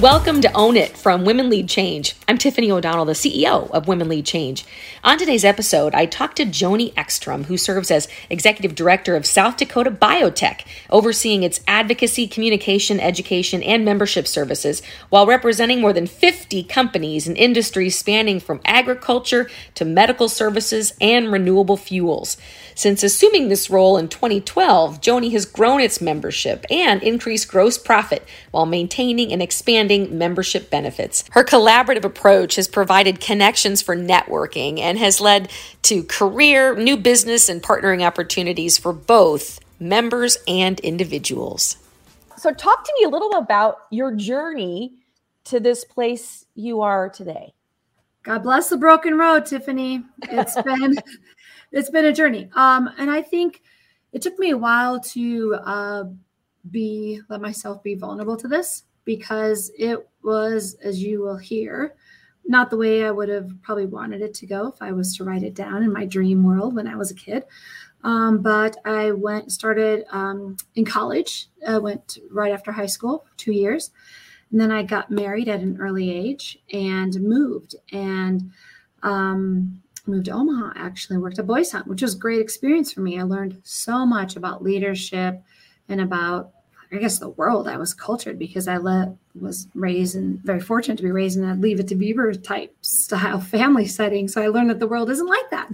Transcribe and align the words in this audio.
Welcome 0.00 0.40
to 0.40 0.52
Own 0.54 0.78
It 0.78 0.96
from 0.96 1.26
Women 1.26 1.50
Lead 1.50 1.68
Change. 1.68 2.14
I'm 2.26 2.38
Tiffany 2.38 2.70
O'Donnell, 2.70 3.04
the 3.04 3.12
CEO 3.12 3.70
of 3.70 3.86
Women 3.86 4.08
Lead 4.08 4.24
Change. 4.24 4.64
On 5.04 5.18
today's 5.18 5.44
episode, 5.44 5.94
I 5.94 6.06
talked 6.06 6.36
to 6.36 6.46
Joni 6.46 6.94
Ekstrum, 6.94 7.44
who 7.44 7.58
serves 7.58 7.90
as 7.90 8.08
Executive 8.30 8.74
Director 8.74 9.14
of 9.14 9.26
South 9.26 9.58
Dakota 9.58 9.90
Biotech, 9.90 10.62
overseeing 10.88 11.42
its 11.42 11.60
advocacy, 11.68 12.26
communication, 12.26 12.98
education, 12.98 13.62
and 13.62 13.84
membership 13.84 14.26
services, 14.26 14.80
while 15.10 15.26
representing 15.26 15.82
more 15.82 15.92
than 15.92 16.06
50 16.06 16.62
companies 16.62 17.28
and 17.28 17.36
industries 17.36 17.98
spanning 17.98 18.40
from 18.40 18.62
agriculture 18.64 19.50
to 19.74 19.84
medical 19.84 20.30
services 20.30 20.94
and 20.98 21.30
renewable 21.30 21.76
fuels. 21.76 22.38
Since 22.80 23.02
assuming 23.02 23.48
this 23.50 23.68
role 23.68 23.98
in 23.98 24.08
2012, 24.08 25.02
Joni 25.02 25.32
has 25.32 25.44
grown 25.44 25.82
its 25.82 26.00
membership 26.00 26.64
and 26.70 27.02
increased 27.02 27.46
gross 27.46 27.76
profit 27.76 28.26
while 28.52 28.64
maintaining 28.64 29.34
and 29.34 29.42
expanding 29.42 30.16
membership 30.16 30.70
benefits. 30.70 31.24
Her 31.32 31.44
collaborative 31.44 32.04
approach 32.04 32.56
has 32.56 32.68
provided 32.68 33.20
connections 33.20 33.82
for 33.82 33.94
networking 33.94 34.78
and 34.78 34.96
has 34.96 35.20
led 35.20 35.50
to 35.82 36.04
career, 36.04 36.74
new 36.74 36.96
business, 36.96 37.50
and 37.50 37.62
partnering 37.62 38.02
opportunities 38.02 38.78
for 38.78 38.94
both 38.94 39.60
members 39.78 40.38
and 40.48 40.80
individuals. 40.80 41.76
So, 42.38 42.50
talk 42.50 42.82
to 42.86 42.92
me 42.98 43.04
a 43.04 43.10
little 43.10 43.34
about 43.34 43.76
your 43.90 44.16
journey 44.16 44.94
to 45.44 45.60
this 45.60 45.84
place 45.84 46.46
you 46.54 46.80
are 46.80 47.10
today. 47.10 47.52
God 48.22 48.42
bless 48.42 48.70
the 48.70 48.78
broken 48.78 49.18
road, 49.18 49.44
Tiffany. 49.44 50.02
It's 50.30 50.54
been 50.62 50.96
it's 51.72 51.90
been 51.90 52.04
a 52.04 52.12
journey. 52.12 52.50
Um, 52.54 52.90
and 52.98 53.10
I 53.10 53.22
think 53.22 53.62
it 54.12 54.22
took 54.22 54.38
me 54.38 54.50
a 54.50 54.58
while 54.58 55.00
to 55.00 55.54
uh, 55.64 56.04
be 56.70 57.20
let 57.28 57.40
myself 57.40 57.82
be 57.82 57.94
vulnerable 57.94 58.36
to 58.36 58.48
this 58.48 58.84
because 59.04 59.70
it 59.78 60.08
was, 60.22 60.76
as 60.82 61.02
you 61.02 61.20
will 61.20 61.36
hear, 61.36 61.94
not 62.46 62.70
the 62.70 62.76
way 62.76 63.04
I 63.04 63.10
would 63.10 63.28
have 63.28 63.50
probably 63.62 63.86
wanted 63.86 64.22
it 64.22 64.34
to 64.34 64.46
go 64.46 64.68
if 64.68 64.82
I 64.82 64.92
was 64.92 65.16
to 65.16 65.24
write 65.24 65.42
it 65.42 65.54
down 65.54 65.82
in 65.82 65.92
my 65.92 66.04
dream 66.04 66.42
world 66.42 66.74
when 66.74 66.86
I 66.86 66.96
was 66.96 67.10
a 67.10 67.14
kid. 67.14 67.44
Um, 68.02 68.40
but 68.40 68.76
I 68.84 69.12
went 69.12 69.52
started 69.52 70.04
um, 70.10 70.56
in 70.74 70.84
college. 70.84 71.48
I 71.66 71.78
went 71.78 72.18
right 72.30 72.52
after 72.52 72.72
high 72.72 72.86
school, 72.86 73.26
two 73.36 73.52
years, 73.52 73.90
and 74.50 74.60
then 74.60 74.72
I 74.72 74.82
got 74.82 75.10
married 75.10 75.48
at 75.48 75.60
an 75.60 75.78
early 75.80 76.10
age 76.10 76.58
and 76.72 77.14
moved. 77.20 77.74
And 77.92 78.50
um, 79.02 79.82
moved 80.06 80.26
to 80.26 80.32
Omaha, 80.32 80.72
actually 80.76 81.18
worked 81.18 81.38
at 81.38 81.46
Boys 81.46 81.70
Town, 81.70 81.84
which 81.86 82.02
was 82.02 82.14
a 82.14 82.18
great 82.18 82.40
experience 82.40 82.92
for 82.92 83.00
me. 83.00 83.18
I 83.18 83.22
learned 83.22 83.60
so 83.62 84.06
much 84.06 84.36
about 84.36 84.62
leadership 84.62 85.42
and 85.88 86.00
about, 86.00 86.50
I 86.92 86.96
guess, 86.96 87.18
the 87.18 87.30
world. 87.30 87.68
I 87.68 87.76
was 87.76 87.94
cultured 87.94 88.38
because 88.38 88.68
I 88.68 88.78
was 88.78 89.68
raised 89.74 90.16
and 90.16 90.38
very 90.40 90.60
fortunate 90.60 90.96
to 90.96 91.02
be 91.02 91.12
raised 91.12 91.38
in 91.38 91.44
a 91.44 91.54
Leave 91.54 91.80
It 91.80 91.88
to 91.88 91.94
Beaver 91.94 92.34
type 92.34 92.74
style 92.80 93.40
family 93.56 93.86
setting. 93.86 94.28
So 94.28 94.42
I 94.42 94.48
learned 94.48 94.70
that 94.70 94.78
the 94.78 94.88
world 94.88 95.10
isn't 95.10 95.26
like 95.26 95.50
that. 95.50 95.70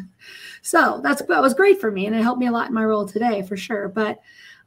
So 0.62 1.00
that's 1.02 1.22
that 1.22 1.42
was 1.42 1.54
great 1.54 1.80
for 1.80 1.92
me, 1.92 2.06
and 2.06 2.16
it 2.16 2.22
helped 2.22 2.40
me 2.40 2.48
a 2.48 2.52
lot 2.52 2.68
in 2.68 2.74
my 2.74 2.84
role 2.84 3.06
today 3.06 3.42
for 3.42 3.56
sure. 3.56 3.88
But 3.88 4.20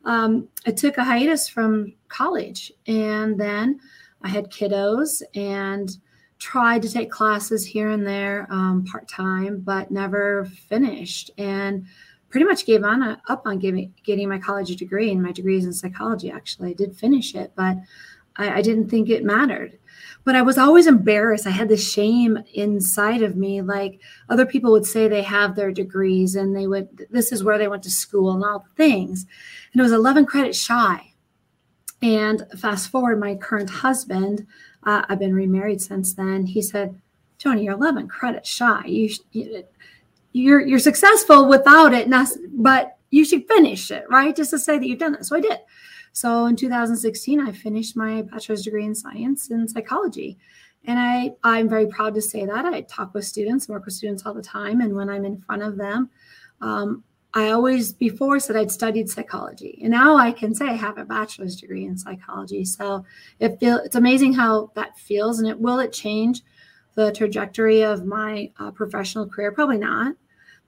um, 0.05 0.47
I 0.66 0.71
took 0.71 0.97
a 0.97 1.03
hiatus 1.03 1.49
from 1.49 1.94
college, 2.07 2.71
and 2.88 3.38
then 3.38 3.81
I 4.21 4.29
had 4.29 4.49
kiddos 4.49 5.21
and 5.35 5.95
tried 6.39 6.81
to 6.81 6.91
take 6.91 7.11
classes 7.11 7.65
here 7.65 7.89
and 7.89 8.07
there 8.07 8.47
um, 8.49 8.85
part 8.85 9.07
time, 9.07 9.59
but 9.59 9.91
never 9.91 10.45
finished. 10.67 11.31
And 11.37 11.85
pretty 12.29 12.45
much 12.45 12.65
gave 12.65 12.83
on 12.83 13.03
a, 13.03 13.21
up 13.27 13.43
on 13.45 13.59
giving, 13.59 13.93
getting 14.03 14.29
my 14.29 14.39
college 14.39 14.73
degree. 14.75 15.11
And 15.11 15.21
my 15.21 15.31
degree 15.31 15.57
is 15.57 15.65
in 15.65 15.73
psychology, 15.73 16.31
actually. 16.31 16.69
I 16.69 16.73
did 16.73 16.95
finish 16.95 17.35
it, 17.35 17.51
but 17.55 17.77
I, 18.37 18.57
I 18.57 18.61
didn't 18.61 18.89
think 18.89 19.09
it 19.09 19.23
mattered. 19.23 19.77
But 20.23 20.35
I 20.35 20.41
was 20.41 20.57
always 20.57 20.87
embarrassed. 20.87 21.47
I 21.47 21.51
had 21.51 21.69
this 21.69 21.91
shame 21.91 22.38
inside 22.53 23.22
of 23.22 23.35
me. 23.35 23.61
Like 23.61 23.99
other 24.29 24.45
people 24.45 24.72
would 24.72 24.85
say 24.85 25.07
they 25.07 25.23
have 25.23 25.55
their 25.55 25.72
degrees 25.72 26.35
and 26.35 26.55
they 26.55 26.67
would, 26.67 27.07
this 27.09 27.31
is 27.31 27.44
where 27.44 27.57
they 27.57 27.67
went 27.67 27.83
to 27.83 27.91
school 27.91 28.31
and 28.31 28.44
all 28.44 28.59
the 28.59 28.75
things. 28.75 29.25
And 29.73 29.79
it 29.79 29.83
was 29.83 29.91
11 29.91 30.25
credits 30.25 30.57
shy. 30.57 31.13
And 32.01 32.45
fast 32.57 32.89
forward, 32.89 33.19
my 33.19 33.35
current 33.35 33.69
husband, 33.69 34.47
uh, 34.84 35.03
I've 35.07 35.19
been 35.19 35.34
remarried 35.34 35.81
since 35.81 36.13
then. 36.13 36.45
He 36.45 36.62
said, 36.62 37.00
Joni, 37.40 37.63
you're 37.63 37.73
11 37.73 38.07
credit 38.07 38.45
shy. 38.45 38.84
You, 38.85 39.09
you, 39.31 39.63
you're 40.34 40.62
you're 40.62 40.79
successful 40.79 41.47
without 41.47 41.94
it, 41.94 42.07
but 42.53 42.97
you 43.12 43.25
should 43.25 43.47
finish 43.47 43.91
it, 43.91 44.06
right? 44.09 44.35
Just 44.35 44.51
to 44.51 44.59
say 44.59 44.78
that 44.78 44.85
you've 44.85 45.00
done 45.00 45.16
it. 45.16 45.25
So 45.25 45.35
I 45.35 45.41
did. 45.41 45.59
So 46.12 46.45
in 46.45 46.56
2016, 46.56 47.40
I 47.40 47.51
finished 47.51 47.95
my 47.95 48.23
bachelor's 48.23 48.63
degree 48.63 48.85
in 48.85 48.95
science 48.95 49.50
and 49.50 49.69
psychology. 49.69 50.38
And 50.85 51.00
I, 51.00 51.31
I'm 51.44 51.69
very 51.69 51.88
proud 51.88 52.16
to 52.16 52.22
say 52.22 52.46
that. 52.46 52.66
I 52.66 52.81
talk 52.81 53.13
with 53.13 53.25
students, 53.25 53.67
work 53.67 53.85
with 53.85 53.94
students 53.94 54.25
all 54.25 54.34
the 54.34 54.41
time. 54.41 54.81
And 54.81 54.96
when 54.96 55.09
I'm 55.09 55.25
in 55.25 55.41
front 55.41 55.61
of 55.61 55.78
them, 55.78 56.09
um, 56.61 57.03
I 57.34 57.51
always 57.51 57.94
before 57.94 58.40
said 58.40 58.56
I'd 58.56 58.72
studied 58.72 59.09
psychology, 59.09 59.79
and 59.81 59.91
now 59.91 60.17
I 60.17 60.31
can 60.31 60.56
say 60.56 60.66
I 60.67 60.73
have 60.73 60.97
a 60.97 61.06
bachelor's 61.06 61.56
degree 61.56 61.85
in 61.85 61.97
psychology. 61.97 62.66
So 62.66 63.06
it 63.40 63.59
feel 63.59 63.78
it's 63.78 63.95
amazing 63.95 64.34
how 64.34 64.72
that 64.75 64.97
feels, 64.97 65.40
and 65.40 65.47
it 65.47 65.59
will 65.59 65.79
it 65.79 65.94
change 65.94 66.41
the 66.95 67.12
trajectory 67.12 67.84
of 67.84 68.06
my 68.06 68.51
uh, 68.57 68.72
professional 68.72 69.28
career? 69.28 69.51
Probably 69.51 69.78
not, 69.78 70.16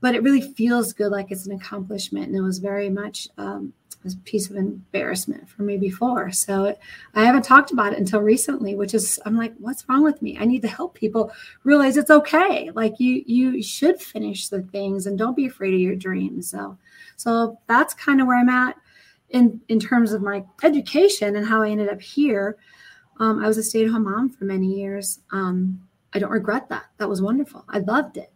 but 0.01 0.13
it 0.13 0.21
really 0.21 0.53
feels 0.53 0.93
good, 0.93 1.11
like 1.11 1.31
it's 1.31 1.47
an 1.47 1.53
accomplishment, 1.53 2.27
and 2.27 2.35
it 2.35 2.41
was 2.41 2.59
very 2.59 2.89
much 2.89 3.27
um, 3.39 3.73
a 4.05 4.17
piece 4.17 4.49
of 4.49 4.55
embarrassment 4.55 5.47
for 5.49 5.63
me 5.63 5.77
before. 5.77 6.31
So 6.31 6.75
I 7.13 7.23
haven't 7.23 7.43
talked 7.43 7.71
about 7.71 7.93
it 7.93 7.99
until 7.99 8.21
recently, 8.21 8.75
which 8.75 8.93
is 8.93 9.19
I'm 9.25 9.37
like, 9.37 9.53
what's 9.59 9.87
wrong 9.87 10.03
with 10.03 10.21
me? 10.21 10.37
I 10.39 10.45
need 10.45 10.61
to 10.63 10.67
help 10.67 10.93
people 10.93 11.31
realize 11.63 11.97
it's 11.97 12.11
okay. 12.11 12.71
Like 12.71 12.99
you 12.99 13.23
you 13.25 13.61
should 13.61 14.01
finish 14.01 14.47
the 14.47 14.63
things 14.63 15.05
and 15.05 15.17
don't 15.17 15.35
be 15.35 15.45
afraid 15.45 15.73
of 15.73 15.79
your 15.79 15.95
dreams. 15.95 16.49
So 16.49 16.77
so 17.15 17.59
that's 17.67 17.93
kind 17.93 18.21
of 18.21 18.27
where 18.27 18.39
I'm 18.39 18.49
at 18.49 18.75
in 19.29 19.61
in 19.69 19.79
terms 19.79 20.13
of 20.13 20.21
my 20.21 20.43
education 20.63 21.35
and 21.35 21.45
how 21.45 21.61
I 21.61 21.69
ended 21.69 21.89
up 21.89 22.01
here. 22.01 22.57
Um, 23.19 23.43
I 23.43 23.47
was 23.47 23.57
a 23.57 23.63
stay-at-home 23.63 24.05
mom 24.05 24.29
for 24.29 24.45
many 24.45 24.67
years. 24.67 25.19
Um, 25.31 25.87
I 26.13 26.19
don't 26.19 26.31
regret 26.31 26.69
that. 26.69 26.85
That 26.97 27.07
was 27.07 27.21
wonderful. 27.21 27.63
I 27.69 27.79
loved 27.79 28.17
it. 28.17 28.31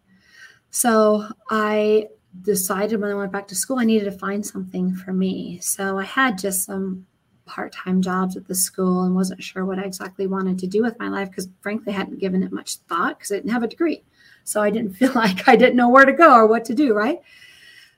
So 0.70 1.28
I 1.50 2.10
decided 2.42 3.00
when 3.00 3.12
I 3.12 3.16
went 3.16 3.32
back 3.32 3.48
to 3.50 3.56
school, 3.56 3.80
I 3.80 3.86
needed 3.86 4.06
to 4.06 4.18
find 4.18 4.46
something 4.46 4.94
for 4.96 5.14
me. 5.14 5.60
So 5.60 5.98
I 5.98 6.04
had 6.04 6.38
just 6.38 6.66
some 6.66 7.06
part 7.46 7.72
time 7.72 8.02
jobs 8.02 8.36
at 8.36 8.48
the 8.48 8.56
school 8.56 9.04
and 9.04 9.16
wasn't 9.16 9.44
sure 9.44 9.66
what 9.66 9.80
I 9.80 9.84
exactly 9.84 10.28
wanted 10.28 10.60
to 10.60 10.68
do 10.68 10.82
with 10.82 11.00
my 11.00 11.10
life 11.10 11.30
because, 11.30 11.48
frankly, 11.62 11.94
I 11.94 11.98
hadn't 11.98 12.20
given 12.20 12.44
it 12.44 12.52
much 12.52 12.78
thought 12.90 13.18
because 13.18 13.32
I 13.32 13.36
didn't 13.36 13.52
have 13.52 13.64
a 13.64 13.68
degree. 13.68 14.04
So 14.44 14.62
I 14.62 14.70
didn't 14.70 14.94
feel 14.98 15.14
like 15.14 15.48
I 15.48 15.56
didn't 15.56 15.76
know 15.76 15.90
where 15.90 16.06
to 16.06 16.14
go 16.14 16.34
or 16.34 16.48
what 16.48 16.66
to 16.66 16.74
do, 16.74 16.94
right? 16.94 17.22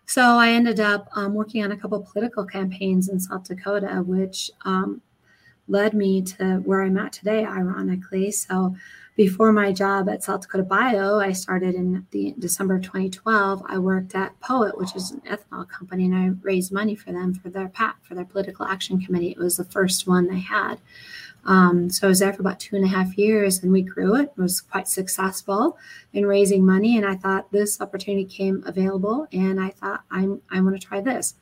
So 0.06 0.22
I 0.22 0.50
ended 0.50 0.80
up 0.80 1.10
um, 1.16 1.34
working 1.34 1.64
on 1.64 1.74
a 1.74 1.78
couple 1.78 2.00
political 2.02 2.46
campaigns 2.46 3.10
in 3.10 3.20
South 3.20 3.44
Dakota, 3.44 4.04
which 4.06 4.50
um, 4.64 5.02
led 5.68 5.94
me 5.94 6.22
to 6.22 6.58
where 6.64 6.82
I'm 6.82 6.98
at 6.98 7.14
today, 7.14 7.46
ironically. 7.46 8.32
So 8.32 8.76
before 9.18 9.52
my 9.52 9.72
job 9.72 10.08
at 10.10 10.24
South 10.24 10.42
Dakota 10.42 10.64
Bio, 10.64 11.20
I 11.20 11.32
started 11.32 11.74
in 11.74 12.06
the 12.12 12.36
December 12.38 12.80
2012. 12.80 13.64
I 13.68 13.80
worked 13.80 14.14
at 14.14 14.40
Poet, 14.40 14.78
which 14.78 14.96
is 14.96 15.10
an 15.12 15.22
ethanol 15.22 15.68
company, 15.68 16.06
and 16.06 16.16
I 16.16 16.28
raised 16.44 16.72
money 16.72 16.96
for 16.96 17.12
them 17.12 17.34
for 17.34 17.50
their 17.50 17.68
PAC, 17.68 17.98
for 18.04 18.14
their 18.14 18.26
political 18.26 18.66
action 18.66 19.02
committee. 19.02 19.32
It 19.32 19.40
was 19.40 19.58
the 19.58 19.66
first 19.66 20.08
one 20.08 20.28
they 20.28 20.40
had. 20.40 20.80
Um, 21.46 21.90
so 21.90 22.08
I 22.08 22.10
was 22.10 22.20
there 22.20 22.32
for 22.32 22.42
about 22.42 22.60
two 22.60 22.76
and 22.76 22.86
a 22.86 22.90
half 22.90 23.18
years, 23.18 23.64
and 23.64 23.72
we 23.72 23.82
grew 23.82 24.16
it. 24.16 24.34
it. 24.38 24.38
Was 24.38 24.62
quite 24.62 24.88
successful 24.88 25.80
in 26.14 26.28
raising 26.28 26.64
money, 26.64 26.98
and 26.98 27.06
I 27.06 27.16
thought 27.16 27.52
this 27.52 27.82
opportunity 27.82 28.26
came 28.26 28.64
available, 28.68 29.28
and 29.34 29.60
I 29.60 29.70
thought 29.70 30.04
I'm 30.12 30.42
I 30.52 30.62
want 30.62 30.80
to 30.80 30.88
try 30.88 31.02
this. 31.02 31.34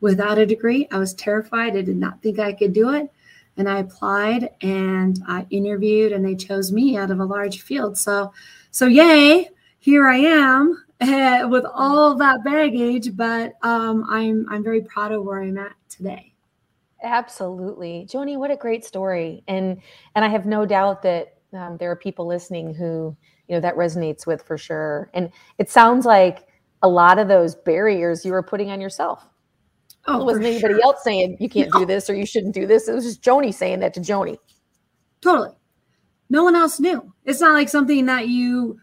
Without 0.00 0.38
a 0.38 0.46
degree, 0.46 0.88
I 0.90 0.98
was 0.98 1.14
terrified. 1.14 1.76
I 1.76 1.82
did 1.82 1.96
not 1.96 2.20
think 2.20 2.40
I 2.40 2.52
could 2.52 2.72
do 2.72 2.90
it 2.90 3.12
and 3.56 3.68
I 3.68 3.80
applied 3.80 4.50
and 4.62 5.22
I 5.28 5.46
interviewed 5.50 6.12
and 6.12 6.24
they 6.24 6.34
chose 6.34 6.72
me 6.72 6.96
out 6.96 7.10
of 7.10 7.20
a 7.20 7.24
large 7.24 7.62
field. 7.62 7.98
So, 7.98 8.32
so 8.70 8.86
yay, 8.86 9.48
here 9.78 10.08
I 10.08 10.16
am 10.16 10.84
with 11.50 11.64
all 11.72 12.14
that 12.16 12.44
baggage, 12.44 13.16
but 13.16 13.54
um, 13.62 14.06
I'm 14.08 14.46
I'm 14.48 14.62
very 14.62 14.82
proud 14.82 15.12
of 15.12 15.24
where 15.24 15.42
I'm 15.42 15.58
at 15.58 15.72
today. 15.88 16.32
Absolutely, 17.02 18.06
Joni, 18.08 18.36
what 18.38 18.52
a 18.52 18.56
great 18.56 18.84
story, 18.84 19.42
and 19.48 19.80
and 20.14 20.24
I 20.24 20.28
have 20.28 20.46
no 20.46 20.64
doubt 20.64 21.02
that 21.02 21.38
um, 21.52 21.76
there 21.78 21.90
are 21.90 21.96
people 21.96 22.26
listening 22.26 22.74
who 22.74 23.16
you 23.48 23.56
know 23.56 23.60
that 23.60 23.76
resonates 23.76 24.26
with 24.26 24.42
for 24.42 24.56
sure. 24.56 25.10
And 25.12 25.30
it 25.58 25.68
sounds 25.68 26.06
like 26.06 26.46
a 26.82 26.88
lot 26.88 27.18
of 27.18 27.28
those 27.28 27.54
barriers 27.54 28.24
you 28.24 28.32
were 28.32 28.42
putting 28.42 28.70
on 28.70 28.80
yourself. 28.80 29.26
Oh, 30.06 30.20
it 30.20 30.24
wasn't 30.24 30.46
anybody 30.46 30.74
sure. 30.74 30.82
else 30.82 31.04
saying 31.04 31.36
you 31.38 31.48
can't 31.48 31.72
no. 31.72 31.80
do 31.80 31.86
this 31.86 32.10
or 32.10 32.14
you 32.14 32.26
shouldn't 32.26 32.54
do 32.54 32.66
this. 32.66 32.88
It 32.88 32.94
was 32.94 33.04
just 33.04 33.22
Joni 33.22 33.54
saying 33.54 33.80
that 33.80 33.94
to 33.94 34.00
Joni. 34.00 34.36
Totally. 35.20 35.54
No 36.28 36.42
one 36.42 36.56
else 36.56 36.80
knew. 36.80 37.12
It's 37.24 37.40
not 37.40 37.52
like 37.52 37.68
something 37.68 38.06
that 38.06 38.28
you 38.28 38.78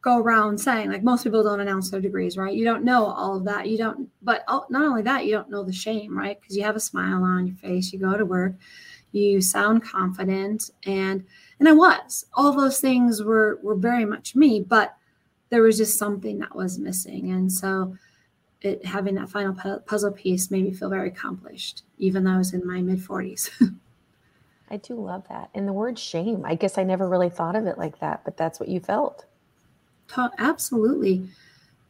go 0.00 0.18
around 0.18 0.58
saying. 0.58 0.90
Like 0.90 1.02
most 1.02 1.24
people 1.24 1.42
don't 1.42 1.60
announce 1.60 1.90
their 1.90 2.00
degrees, 2.00 2.36
right? 2.36 2.54
You 2.54 2.64
don't 2.64 2.84
know 2.84 3.06
all 3.06 3.36
of 3.36 3.44
that. 3.44 3.68
You 3.68 3.78
don't. 3.78 4.08
But 4.22 4.44
not 4.48 4.82
only 4.82 5.02
that, 5.02 5.24
you 5.24 5.32
don't 5.32 5.50
know 5.50 5.62
the 5.62 5.72
shame, 5.72 6.16
right? 6.16 6.40
Because 6.40 6.56
you 6.56 6.64
have 6.64 6.76
a 6.76 6.80
smile 6.80 7.22
on 7.22 7.46
your 7.46 7.56
face. 7.56 7.92
You 7.92 7.98
go 8.00 8.16
to 8.16 8.24
work. 8.24 8.54
you 9.12 9.40
sound 9.40 9.84
confident 9.84 10.70
and 10.84 11.24
and 11.60 11.68
I 11.68 11.72
was. 11.72 12.26
All 12.34 12.52
those 12.52 12.80
things 12.80 13.22
were 13.22 13.60
were 13.62 13.76
very 13.76 14.04
much 14.04 14.34
me, 14.34 14.60
but 14.60 14.96
there 15.50 15.62
was 15.62 15.76
just 15.76 15.98
something 15.98 16.38
that 16.38 16.54
was 16.54 16.78
missing. 16.78 17.30
And 17.30 17.50
so 17.50 17.96
it 18.64 18.84
having 18.86 19.14
that 19.16 19.28
final 19.28 19.54
puzzle 19.86 20.12
piece 20.12 20.50
made 20.50 20.64
me 20.64 20.72
feel 20.72 20.88
very 20.88 21.08
accomplished, 21.08 21.82
even 21.98 22.24
though 22.24 22.32
I 22.32 22.38
was 22.38 22.54
in 22.54 22.66
my 22.66 22.80
mid 22.80 22.98
40s. 22.98 23.50
I 24.70 24.78
do 24.78 24.94
love 24.94 25.28
that. 25.28 25.50
And 25.54 25.68
the 25.68 25.72
word 25.72 25.98
shame, 25.98 26.44
I 26.44 26.54
guess 26.54 26.78
I 26.78 26.82
never 26.82 27.08
really 27.08 27.28
thought 27.28 27.56
of 27.56 27.66
it 27.66 27.78
like 27.78 28.00
that, 28.00 28.24
but 28.24 28.36
that's 28.36 28.58
what 28.58 28.68
you 28.68 28.80
felt. 28.80 29.26
Absolutely. 30.38 31.28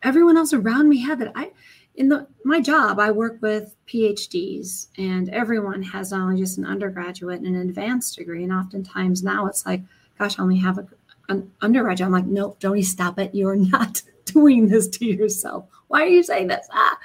Everyone 0.03 0.37
else 0.37 0.53
around 0.53 0.89
me 0.89 1.01
had 1.01 1.19
that. 1.21 1.33
I, 1.35 1.53
in 1.95 2.09
the 2.09 2.27
my 2.45 2.61
job, 2.61 2.99
I 2.99 3.11
work 3.13 3.39
with 3.41 3.77
PhDs, 3.87 4.89
and 4.99 5.29
everyone 5.31 5.83
has 5.83 6.11
not 6.11 6.23
only 6.23 6.41
just 6.41 6.59
an 6.59 6.67
undergraduate 6.67 7.41
and 7.41 7.55
an 7.55 7.69
advanced 7.69 8.17
degree. 8.19 8.43
And 8.43 8.53
oftentimes 8.53 9.23
now 9.23 9.47
it's 9.47 9.65
like, 9.65 9.83
gosh, 10.19 10.39
I 10.39 10.43
only 10.43 10.59
have 10.59 10.79
a, 10.79 10.87
an 11.29 11.51
undergraduate. 11.61 12.07
I'm 12.07 12.13
like, 12.13 12.27
nope, 12.27 12.61
Joni, 12.61 12.85
stop 12.85 13.19
it. 13.19 13.35
You're 13.35 13.57
not 13.77 14.03
doing 14.25 14.69
this 14.69 14.89
to 14.89 15.07
yourself. 15.07 15.67
Why 15.89 16.03
are 16.03 16.09
you 16.09 16.23
saying 16.23 16.49
this? 16.49 16.67
Ah. 16.73 16.99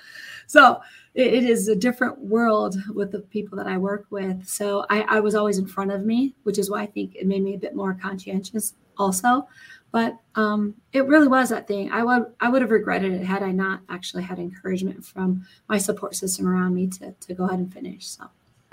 So 0.48 0.82
it, 1.14 1.34
it 1.34 1.44
is 1.44 1.68
a 1.68 1.76
different 1.76 2.20
world 2.20 2.76
with 2.94 3.12
the 3.12 3.20
people 3.20 3.58
that 3.58 3.68
I 3.68 3.78
work 3.78 4.06
with. 4.10 4.48
So 4.48 4.86
I, 4.90 5.02
I 5.02 5.20
was 5.20 5.36
always 5.36 5.58
in 5.58 5.68
front 5.68 5.92
of 5.92 6.06
me, 6.06 6.36
which 6.44 6.58
is 6.58 6.70
why 6.70 6.82
I 6.82 6.86
think 6.86 7.16
it 7.16 7.28
made 7.28 7.44
me 7.44 7.56
a 7.56 7.60
bit 7.60 7.76
more 7.76 7.94
conscientious 7.94 8.74
also. 8.98 9.48
But 9.92 10.18
um, 10.36 10.76
it 10.94 11.08
really 11.08 11.28
was 11.28 11.50
that 11.50 11.68
thing. 11.68 11.92
I 11.92 12.04
would 12.04 12.26
I 12.40 12.50
would 12.50 12.62
have 12.62 12.70
regretted 12.70 13.12
it 13.12 13.24
had 13.24 13.42
I 13.42 13.52
not 13.52 13.82
actually 13.90 14.22
had 14.22 14.38
encouragement 14.38 15.04
from 15.04 15.48
my 15.68 15.80
support 15.80 16.16
system 16.16 16.48
around 16.48 16.76
me 16.76 16.88
to 16.88 17.12
to 17.12 17.34
go 17.34 17.46
ahead 17.46 17.60
and 17.60 17.74
finish. 17.74 18.08
So. 18.08 18.26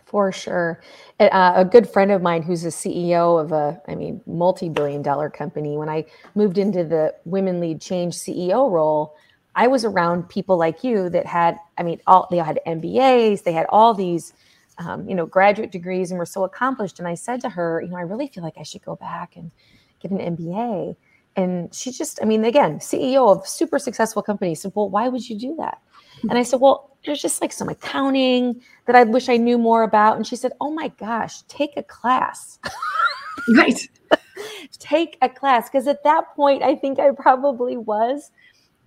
For 0.07 0.31
sure. 0.31 0.81
Uh, 1.19 1.53
a 1.57 1.65
good 1.65 1.91
friend 1.91 2.13
of 2.13 2.23
mine 2.23 2.43
who's 2.43 2.65
a 2.65 2.69
CEO 2.69 3.43
of 3.43 3.51
a, 3.51 3.81
I 3.89 3.97
mean, 3.97 4.21
multi 4.25 4.69
billion 4.69 5.03
dollar 5.03 5.29
company, 5.29 5.77
when 5.77 5.89
I 5.89 6.05
moved 6.37 6.59
into 6.59 6.85
the 6.85 7.13
Women 7.25 7.59
Lead 7.59 7.81
Change 7.81 8.15
CEO 8.15 8.71
role, 8.71 9.17
I 9.57 9.67
was 9.67 9.85
around 9.85 10.29
people 10.29 10.57
like 10.57 10.85
you 10.85 11.09
that 11.11 11.27
had, 11.27 11.59
I 11.77 11.83
mean, 11.83 12.01
all 12.07 12.29
they 12.31 12.37
had 12.37 12.61
MBAs, 12.67 13.43
they 13.43 13.53
had 13.53 13.67
all 13.69 13.95
these, 13.95 14.33
um, 14.79 15.09
you 15.09 15.15
know, 15.17 15.27
graduate 15.27 15.73
degrees 15.73 16.13
and 16.13 16.19
were 16.19 16.27
so 16.27 16.45
accomplished. 16.45 17.01
And 17.01 17.09
I 17.09 17.15
said 17.15 17.41
to 17.41 17.49
her, 17.49 17.83
you 17.83 17.89
know, 17.89 17.97
I 17.97 18.03
really 18.03 18.29
feel 18.29 18.45
like 18.45 18.59
I 18.59 18.63
should 18.63 18.85
go 18.85 18.95
back 18.95 19.35
and 19.35 19.51
get 20.01 20.13
an 20.13 20.19
MBA. 20.19 20.95
And 21.35 21.75
she 21.75 21.91
just, 21.91 22.21
I 22.23 22.27
mean, 22.27 22.45
again, 22.45 22.79
CEO 22.79 23.37
of 23.37 23.49
super 23.49 23.81
successful 23.81 24.23
companies 24.23 24.61
said, 24.61 24.73
well, 24.77 24.89
why 24.89 25.09
would 25.09 25.29
you 25.29 25.37
do 25.37 25.57
that? 25.57 25.81
And 26.23 26.39
I 26.39 26.43
said, 26.43 26.61
well, 26.61 26.97
there's 27.05 27.23
just 27.23 27.41
like 27.41 27.53
some 27.53 27.69
accounting 27.69 28.63
that 28.87 28.97
I 28.97 29.05
wish 29.05 29.29
I 29.29 29.37
knew 29.37 29.59
more 29.59 29.83
about. 29.83 30.17
And 30.17 30.27
she 30.27 30.37
said, 30.37 30.53
oh 30.61 30.71
my 30.71 30.89
gosh, 30.89 31.43
take 31.43 31.77
a 31.77 31.83
class. 31.83 32.59
right. 33.55 33.79
take 34.79 35.17
a 35.23 35.29
class. 35.29 35.69
Because 35.69 35.87
at 35.87 36.03
that 36.05 36.35
point, 36.35 36.63
I 36.63 36.75
think 36.75 36.99
I 36.99 37.11
probably 37.13 37.77
was, 37.77 38.31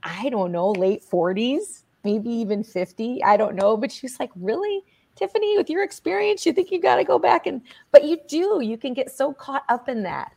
I 0.04 0.30
don't 0.30 0.52
know, 0.52 0.72
late 0.72 1.04
40s, 1.10 1.84
maybe 2.04 2.30
even 2.30 2.64
50. 2.64 3.24
I 3.24 3.38
don't 3.38 3.56
know. 3.56 3.78
But 3.78 3.92
she's 3.92 4.20
like, 4.20 4.32
really? 4.36 4.82
Tiffany, 5.16 5.58
with 5.58 5.70
your 5.70 5.84
experience, 5.84 6.46
you 6.46 6.54
think 6.54 6.72
you 6.72 6.82
got 6.82 6.96
to 6.96 7.04
go 7.04 7.20
back 7.20 7.46
and, 7.46 7.62
but 7.92 8.06
you 8.06 8.18
do. 8.28 8.62
You 8.62 8.78
can 8.78 8.94
get 8.94 9.12
so 9.12 9.34
caught 9.34 9.64
up 9.68 9.90
in 9.90 10.04
that 10.04 10.34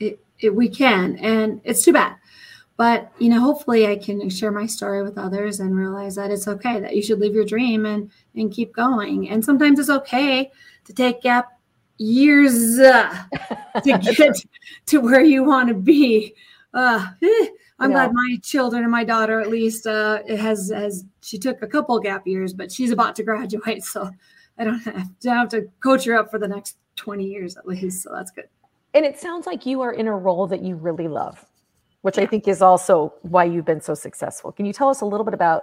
it, 0.00 0.18
it, 0.40 0.54
we 0.54 0.68
can, 0.68 1.16
and 1.18 1.60
it's 1.62 1.84
too 1.84 1.92
bad. 1.92 2.16
But 2.80 3.12
you 3.18 3.28
know, 3.28 3.40
hopefully, 3.40 3.86
I 3.88 3.96
can 3.96 4.30
share 4.30 4.50
my 4.50 4.64
story 4.64 5.02
with 5.02 5.18
others 5.18 5.60
and 5.60 5.76
realize 5.76 6.14
that 6.14 6.30
it's 6.30 6.48
okay 6.48 6.80
that 6.80 6.96
you 6.96 7.02
should 7.02 7.20
live 7.20 7.34
your 7.34 7.44
dream 7.44 7.84
and 7.84 8.10
and 8.34 8.50
keep 8.50 8.72
going. 8.72 9.28
And 9.28 9.44
sometimes 9.44 9.78
it's 9.78 9.90
okay 9.90 10.50
to 10.86 10.94
take 10.94 11.20
gap 11.20 11.60
years 11.98 12.78
uh, 12.78 13.14
to 13.84 13.98
get 14.16 14.34
to 14.86 14.98
where 14.98 15.20
you 15.20 15.44
want 15.44 15.68
to 15.68 15.74
be. 15.74 16.34
Uh, 16.72 17.06
eh, 17.22 17.48
I'm 17.80 17.90
yeah. 17.90 18.06
glad 18.06 18.12
my 18.14 18.38
children 18.42 18.82
and 18.82 18.90
my 18.90 19.04
daughter, 19.04 19.40
at 19.40 19.50
least, 19.50 19.86
uh, 19.86 20.22
has 20.28 20.70
has 20.70 21.04
she 21.20 21.36
took 21.36 21.60
a 21.60 21.66
couple 21.66 22.00
gap 22.00 22.26
years, 22.26 22.54
but 22.54 22.72
she's 22.72 22.92
about 22.92 23.14
to 23.16 23.22
graduate, 23.22 23.84
so 23.84 24.10
I 24.56 24.64
don't 24.64 24.78
have, 24.78 25.20
don't 25.20 25.36
have 25.36 25.48
to 25.50 25.68
coach 25.80 26.06
her 26.06 26.14
up 26.14 26.30
for 26.30 26.38
the 26.38 26.48
next 26.48 26.78
20 26.96 27.26
years 27.26 27.58
at 27.58 27.66
least. 27.66 28.04
So 28.04 28.10
that's 28.10 28.30
good. 28.30 28.48
And 28.94 29.04
it 29.04 29.18
sounds 29.18 29.46
like 29.46 29.66
you 29.66 29.82
are 29.82 29.92
in 29.92 30.06
a 30.06 30.16
role 30.16 30.46
that 30.46 30.62
you 30.62 30.76
really 30.76 31.08
love, 31.08 31.44
which 32.02 32.18
I 32.18 32.26
think 32.26 32.48
is 32.48 32.62
also 32.62 33.14
why 33.22 33.44
you've 33.44 33.64
been 33.64 33.80
so 33.80 33.94
successful. 33.94 34.52
Can 34.52 34.66
you 34.66 34.72
tell 34.72 34.88
us 34.88 35.00
a 35.00 35.06
little 35.06 35.24
bit 35.24 35.34
about 35.34 35.62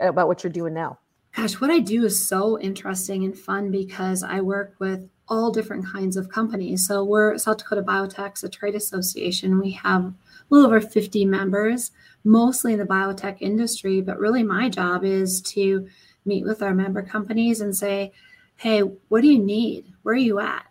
about 0.00 0.26
what 0.26 0.42
you're 0.42 0.52
doing 0.52 0.74
now? 0.74 0.98
Gosh, 1.36 1.54
what 1.60 1.70
I 1.70 1.78
do 1.78 2.04
is 2.04 2.28
so 2.28 2.58
interesting 2.60 3.24
and 3.24 3.38
fun 3.38 3.70
because 3.70 4.22
I 4.22 4.40
work 4.40 4.74
with 4.78 5.08
all 5.28 5.50
different 5.50 5.86
kinds 5.86 6.16
of 6.16 6.28
companies. 6.28 6.86
So 6.86 7.04
we're 7.04 7.38
South 7.38 7.58
Dakota 7.58 7.82
Biotech's 7.82 8.44
a 8.44 8.48
trade 8.48 8.74
association. 8.74 9.58
We 9.58 9.70
have 9.72 10.04
a 10.04 10.14
little 10.50 10.66
over 10.66 10.80
50 10.80 11.24
members, 11.24 11.90
mostly 12.24 12.74
in 12.74 12.78
the 12.78 12.84
biotech 12.84 13.38
industry. 13.40 14.02
But 14.02 14.18
really, 14.18 14.42
my 14.42 14.68
job 14.68 15.04
is 15.04 15.40
to 15.42 15.86
meet 16.26 16.44
with 16.44 16.62
our 16.62 16.74
member 16.74 17.02
companies 17.02 17.60
and 17.60 17.74
say, 17.74 18.12
hey, 18.56 18.80
what 18.80 19.22
do 19.22 19.28
you 19.28 19.38
need? 19.38 19.92
Where 20.02 20.14
are 20.14 20.18
you 20.18 20.38
at? 20.38 20.66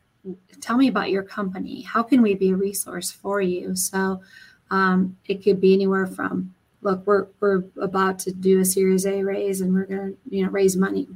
tell 0.59 0.77
me 0.77 0.87
about 0.87 1.09
your 1.09 1.23
company. 1.23 1.81
How 1.81 2.03
can 2.03 2.21
we 2.21 2.35
be 2.35 2.51
a 2.51 2.55
resource 2.55 3.11
for 3.11 3.41
you? 3.41 3.75
So 3.75 4.21
um, 4.71 5.15
it 5.27 5.43
could 5.43 5.61
be 5.61 5.73
anywhere 5.73 6.07
from 6.07 6.53
look, 6.81 7.05
we're 7.05 7.27
we're 7.39 7.63
about 7.79 8.19
to 8.19 8.31
do 8.31 8.59
a 8.59 8.65
Series 8.65 9.05
A 9.05 9.23
raise 9.23 9.61
and 9.61 9.73
we're 9.73 9.85
going 9.85 10.11
to 10.11 10.17
you 10.29 10.43
know 10.43 10.51
raise 10.51 10.75
money, 10.75 11.07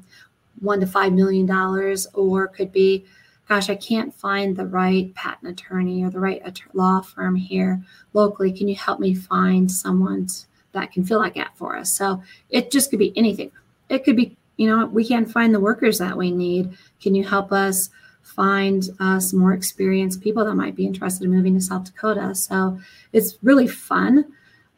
one 0.59 0.79
to 0.79 0.87
five 0.87 1.13
million 1.13 1.45
dollars, 1.45 2.07
or 2.13 2.47
could 2.47 2.71
be, 2.71 3.05
gosh, 3.49 3.69
I 3.69 3.75
can't 3.75 4.13
find 4.13 4.55
the 4.55 4.65
right 4.65 5.13
patent 5.15 5.51
attorney 5.51 6.03
or 6.03 6.09
the 6.09 6.19
right 6.19 6.41
law 6.73 7.01
firm 7.01 7.35
here 7.35 7.81
locally. 8.13 8.51
Can 8.51 8.67
you 8.67 8.75
help 8.75 8.99
me 8.99 9.13
find 9.13 9.71
someone 9.71 10.27
that 10.71 10.91
can 10.91 11.03
fill 11.05 11.21
that 11.21 11.33
gap 11.33 11.57
for 11.57 11.75
us? 11.75 11.91
So 11.91 12.21
it 12.49 12.71
just 12.71 12.89
could 12.89 12.99
be 12.99 13.17
anything. 13.17 13.51
It 13.89 14.03
could 14.03 14.15
be 14.15 14.37
you 14.57 14.69
know 14.69 14.85
we 14.85 15.05
can't 15.05 15.29
find 15.29 15.53
the 15.53 15.59
workers 15.59 15.97
that 15.99 16.17
we 16.17 16.31
need. 16.31 16.77
Can 17.01 17.15
you 17.15 17.23
help 17.23 17.51
us? 17.51 17.89
Find 18.35 18.89
uh, 18.99 19.19
some 19.19 19.39
more 19.39 19.53
experienced 19.53 20.21
people 20.21 20.43
that 20.45 20.55
might 20.55 20.75
be 20.75 20.85
interested 20.85 21.23
in 21.23 21.31
moving 21.31 21.55
to 21.55 21.61
South 21.61 21.85
Dakota. 21.85 22.35
So 22.35 22.77
it's 23.13 23.37
really 23.41 23.67
fun 23.67 24.25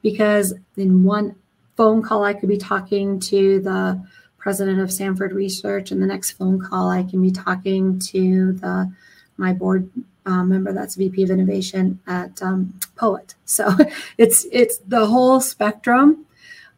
because 0.01 0.53
in 0.75 1.03
one 1.03 1.35
phone 1.75 2.01
call, 2.01 2.23
I 2.23 2.33
could 2.33 2.49
be 2.49 2.57
talking 2.57 3.19
to 3.21 3.59
the 3.61 4.01
president 4.37 4.79
of 4.79 4.91
Sanford 4.91 5.33
Research, 5.33 5.91
and 5.91 6.01
the 6.01 6.05
next 6.05 6.31
phone 6.31 6.59
call, 6.59 6.89
I 6.89 7.03
can 7.03 7.21
be 7.21 7.31
talking 7.31 7.99
to 7.99 8.53
the 8.53 8.91
my 9.37 9.53
board 9.53 9.89
uh, 10.25 10.43
member 10.43 10.73
that's 10.73 10.95
VP 10.95 11.23
of 11.23 11.29
Innovation 11.29 11.99
at 12.07 12.41
um, 12.41 12.73
Poet. 12.95 13.35
So 13.45 13.75
it's 14.17 14.45
it's 14.51 14.77
the 14.79 15.05
whole 15.05 15.41
spectrum. 15.41 16.25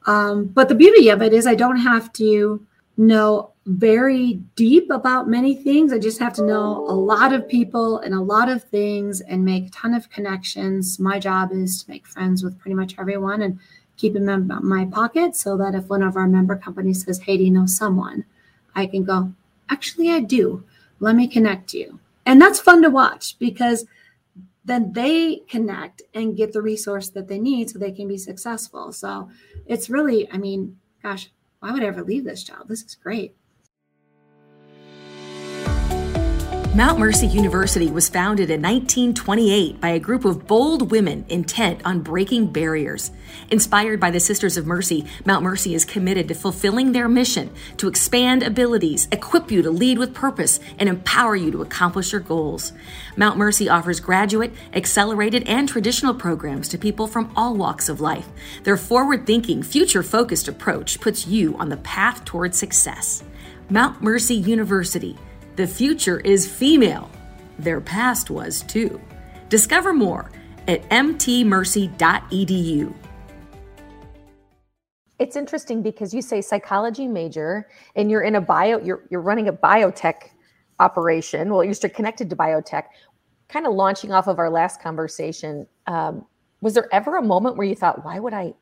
Um, 0.05 0.45
but 0.45 0.69
the 0.69 0.75
beauty 0.75 1.09
of 1.09 1.21
it 1.21 1.33
is 1.33 1.45
I 1.45 1.55
don't 1.55 1.77
have 1.77 2.12
to 2.13 2.65
know 2.98 3.51
very 3.69 4.33
deep 4.55 4.89
about 4.89 5.29
many 5.29 5.53
things. 5.53 5.93
I 5.93 5.99
just 5.99 6.19
have 6.19 6.33
to 6.33 6.43
know 6.43 6.88
a 6.89 6.95
lot 6.95 7.33
of 7.33 7.47
people 7.47 7.99
and 7.99 8.15
a 8.15 8.21
lot 8.21 8.49
of 8.49 8.63
things 8.63 9.21
and 9.21 9.45
make 9.45 9.67
a 9.67 9.69
ton 9.69 9.93
of 9.93 10.09
connections. 10.09 10.99
My 10.99 11.19
job 11.19 11.51
is 11.51 11.83
to 11.83 11.91
make 11.91 12.07
friends 12.07 12.43
with 12.43 12.57
pretty 12.57 12.73
much 12.73 12.95
everyone 12.97 13.43
and 13.43 13.59
keep 13.95 14.13
them 14.13 14.27
in 14.27 14.49
my 14.63 14.85
pocket 14.85 15.35
so 15.35 15.55
that 15.57 15.75
if 15.75 15.88
one 15.88 16.01
of 16.01 16.15
our 16.15 16.27
member 16.27 16.55
companies 16.55 17.05
says, 17.05 17.19
Hey, 17.19 17.38
do 17.38 17.43
you 17.43 17.51
know 17.51 17.67
someone? 17.67 18.25
I 18.75 18.88
can 18.88 19.03
go, 19.03 19.31
Actually, 19.69 20.09
I 20.09 20.21
do. 20.21 20.63
Let 20.99 21.15
me 21.15 21.27
connect 21.27 21.73
you. 21.75 21.99
And 22.25 22.41
that's 22.41 22.59
fun 22.59 22.81
to 22.81 22.89
watch 22.89 23.38
because 23.38 23.85
then 24.65 24.93
they 24.93 25.43
connect 25.47 26.01
and 26.15 26.35
get 26.35 26.53
the 26.53 26.61
resource 26.61 27.09
that 27.09 27.27
they 27.27 27.38
need 27.38 27.69
so 27.69 27.77
they 27.77 27.91
can 27.91 28.07
be 28.07 28.17
successful. 28.17 28.91
So 28.93 29.29
it's 29.67 29.91
really, 29.91 30.31
I 30.31 30.38
mean, 30.38 30.79
gosh, 31.03 31.29
why 31.59 31.71
would 31.71 31.83
I 31.83 31.88
ever 31.88 32.03
leave 32.03 32.23
this 32.23 32.43
job? 32.43 32.67
This 32.67 32.83
is 32.83 32.95
great. 32.95 33.35
Mount 36.79 36.98
Mercy 36.98 37.27
University 37.27 37.91
was 37.91 38.07
founded 38.07 38.50
in 38.50 38.62
1928 38.62 39.81
by 39.81 39.89
a 39.89 40.00
group 40.00 40.24
of 40.24 40.48
bold 40.48 40.91
women 40.91 41.25
intent 41.27 41.81
on 41.83 42.00
breaking 42.00 42.53
barriers. 42.53 43.12
Inspired 43.51 44.00
by 44.00 44.12
the 44.12 44.19
Sisters 44.21 44.55
of 44.55 44.65
Mercy, 44.65 45.05
Mount 45.25 45.43
Mercy 45.43 45.75
is 45.75 45.83
committed 45.83 46.29
to 46.29 46.36
fulfilling 46.36 46.93
their 46.93 47.09
mission 47.09 47.53
to 47.75 47.89
expand 47.89 48.43
abilities, 48.43 49.09
equip 49.12 49.51
you 49.51 49.62
to 49.62 49.69
lead 49.69 49.98
with 49.98 50.13
purpose, 50.13 50.62
and 50.77 50.88
empower 50.88 51.36
you 51.36 51.51
to 51.51 51.62
accomplish 51.62 52.13
your 52.13 52.21
goals. 52.21 52.71
Mount 53.17 53.38
Mercy 53.38 53.67
offers 53.67 54.00
graduate, 54.00 54.53
accelerated, 54.71 55.45
and 55.50 55.67
traditional 55.67 56.13
programs 56.13 56.69
to 56.69 56.77
people 56.77 57.07
from 57.07 57.29
all 57.36 57.57
walks 57.57 57.89
of 57.89 58.00
life. 58.00 58.29
Their 58.63 58.77
forward 58.77 59.25
thinking, 59.25 59.63
future 59.63 60.01
focused 60.01 60.48
approach 60.48 61.01
puts 61.01 61.27
you 61.27 61.57
on 61.57 61.67
the 61.67 61.75
path 61.75 62.24
toward 62.24 62.55
success. 62.55 63.21
Mount 63.69 64.01
Mercy 64.01 64.36
University 64.36 65.17
the 65.59 65.67
future 65.67 66.21
is 66.21 66.49
female. 66.49 67.11
Their 67.57 67.81
past 67.81 68.29
was 68.29 68.61
too. 68.61 69.01
Discover 69.49 69.91
more 69.91 70.31
at 70.69 70.87
mtmercy.edu. 70.87 72.93
It's 75.19 75.35
interesting 75.35 75.81
because 75.81 76.13
you 76.13 76.21
say 76.21 76.39
psychology 76.39 77.09
major 77.09 77.67
and 77.97 78.09
you're 78.09 78.21
in 78.21 78.35
a 78.35 78.41
bio, 78.41 78.79
you're, 78.79 79.03
you're 79.11 79.19
running 79.19 79.49
a 79.49 79.53
biotech 79.53 80.29
operation. 80.79 81.53
Well, 81.53 81.65
you're 81.65 81.75
connected 81.89 82.29
to 82.29 82.37
biotech. 82.37 82.85
Kind 83.49 83.67
of 83.67 83.73
launching 83.73 84.13
off 84.13 84.27
of 84.27 84.39
our 84.39 84.49
last 84.49 84.81
conversation, 84.81 85.67
um, 85.87 86.25
was 86.61 86.73
there 86.73 86.87
ever 86.93 87.17
a 87.17 87.21
moment 87.21 87.57
where 87.57 87.67
you 87.67 87.75
thought, 87.75 88.05
"Why 88.05 88.17
would 88.17 88.33
I? 88.33 88.53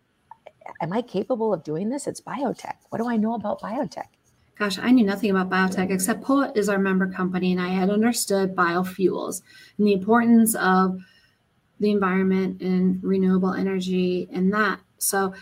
Am 0.81 0.93
I 0.93 1.03
capable 1.03 1.53
of 1.53 1.63
doing 1.63 1.89
this? 1.89 2.07
It's 2.07 2.21
biotech. 2.21 2.77
What 2.89 2.97
do 2.97 3.07
I 3.07 3.17
know 3.17 3.35
about 3.35 3.61
biotech?" 3.61 4.16
Gosh, 4.59 4.79
I 4.79 4.89
knew 4.89 5.05
nothing 5.05 5.29
about 5.29 5.49
biotech 5.49 5.91
except 5.91 6.23
POET 6.23 6.57
is 6.57 6.67
our 6.67 6.79
member 6.79 7.07
company, 7.07 7.51
and 7.51 7.61
I 7.61 7.69
had 7.69 7.91
understood 7.91 8.55
biofuels 8.55 9.43
and 9.77 9.85
the 9.85 9.93
importance 9.93 10.55
of 10.55 10.99
the 11.79 11.91
environment 11.91 12.61
and 12.61 13.03
renewable 13.03 13.53
energy 13.53 14.27
and 14.31 14.51
that. 14.53 14.79
So, 14.97 15.35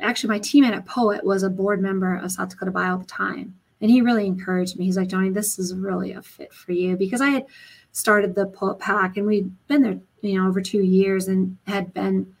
actually, 0.00 0.28
my 0.28 0.38
teammate 0.38 0.76
at 0.76 0.86
POET 0.86 1.24
was 1.24 1.42
a 1.42 1.50
board 1.50 1.82
member 1.82 2.16
of 2.16 2.30
South 2.30 2.50
Dakota 2.50 2.70
Bio 2.70 2.94
at 2.94 3.00
the 3.00 3.06
time. 3.06 3.56
And 3.80 3.90
he 3.90 4.00
really 4.00 4.26
encouraged 4.26 4.78
me. 4.78 4.84
He's 4.86 4.96
like, 4.96 5.08
Joni, 5.08 5.34
this 5.34 5.58
is 5.58 5.74
really 5.74 6.12
a 6.12 6.22
fit 6.22 6.52
for 6.52 6.72
you 6.72 6.96
because 6.96 7.20
I 7.20 7.30
had 7.30 7.46
started 7.92 8.34
the 8.34 8.46
POET 8.46 8.78
PAC 8.78 9.16
and 9.16 9.26
we'd 9.26 9.50
been 9.66 9.82
there, 9.82 9.98
you 10.22 10.40
know, 10.40 10.48
over 10.48 10.60
two 10.60 10.82
years 10.82 11.26
and 11.26 11.58
had 11.66 11.92
been 11.92 12.32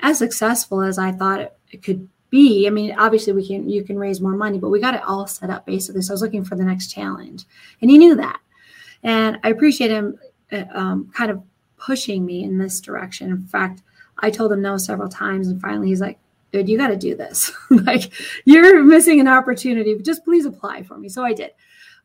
as 0.00 0.18
successful 0.18 0.82
as 0.82 0.98
I 0.98 1.10
thought 1.10 1.40
it, 1.40 1.56
it 1.70 1.82
could 1.82 2.08
I 2.34 2.70
mean, 2.70 2.94
obviously 2.98 3.32
we 3.32 3.46
can 3.46 3.68
you 3.68 3.84
can 3.84 3.98
raise 3.98 4.20
more 4.20 4.34
money, 4.36 4.58
but 4.58 4.70
we 4.70 4.80
got 4.80 4.94
it 4.94 5.02
all 5.04 5.26
set 5.26 5.50
up 5.50 5.66
basically. 5.66 6.02
So 6.02 6.12
I 6.12 6.14
was 6.14 6.22
looking 6.22 6.44
for 6.44 6.56
the 6.56 6.64
next 6.64 6.92
challenge, 6.92 7.44
and 7.80 7.90
he 7.90 7.98
knew 7.98 8.14
that, 8.16 8.40
and 9.02 9.38
I 9.44 9.50
appreciate 9.50 9.90
him 9.90 10.18
uh, 10.50 10.64
um, 10.72 11.10
kind 11.14 11.30
of 11.30 11.42
pushing 11.76 12.24
me 12.24 12.44
in 12.44 12.58
this 12.58 12.80
direction. 12.80 13.30
In 13.30 13.46
fact, 13.46 13.82
I 14.18 14.30
told 14.30 14.52
him 14.52 14.62
no 14.62 14.78
several 14.78 15.08
times, 15.08 15.48
and 15.48 15.60
finally 15.60 15.88
he's 15.88 16.00
like, 16.00 16.18
dude, 16.52 16.68
you 16.68 16.78
got 16.78 16.88
to 16.88 16.96
do 16.96 17.14
this. 17.14 17.52
like, 17.70 18.12
you're 18.44 18.82
missing 18.82 19.20
an 19.20 19.28
opportunity, 19.28 19.94
but 19.94 20.04
just 20.04 20.24
please 20.24 20.46
apply 20.46 20.82
for 20.82 20.96
me. 20.96 21.08
So 21.08 21.24
I 21.24 21.32
did. 21.32 21.50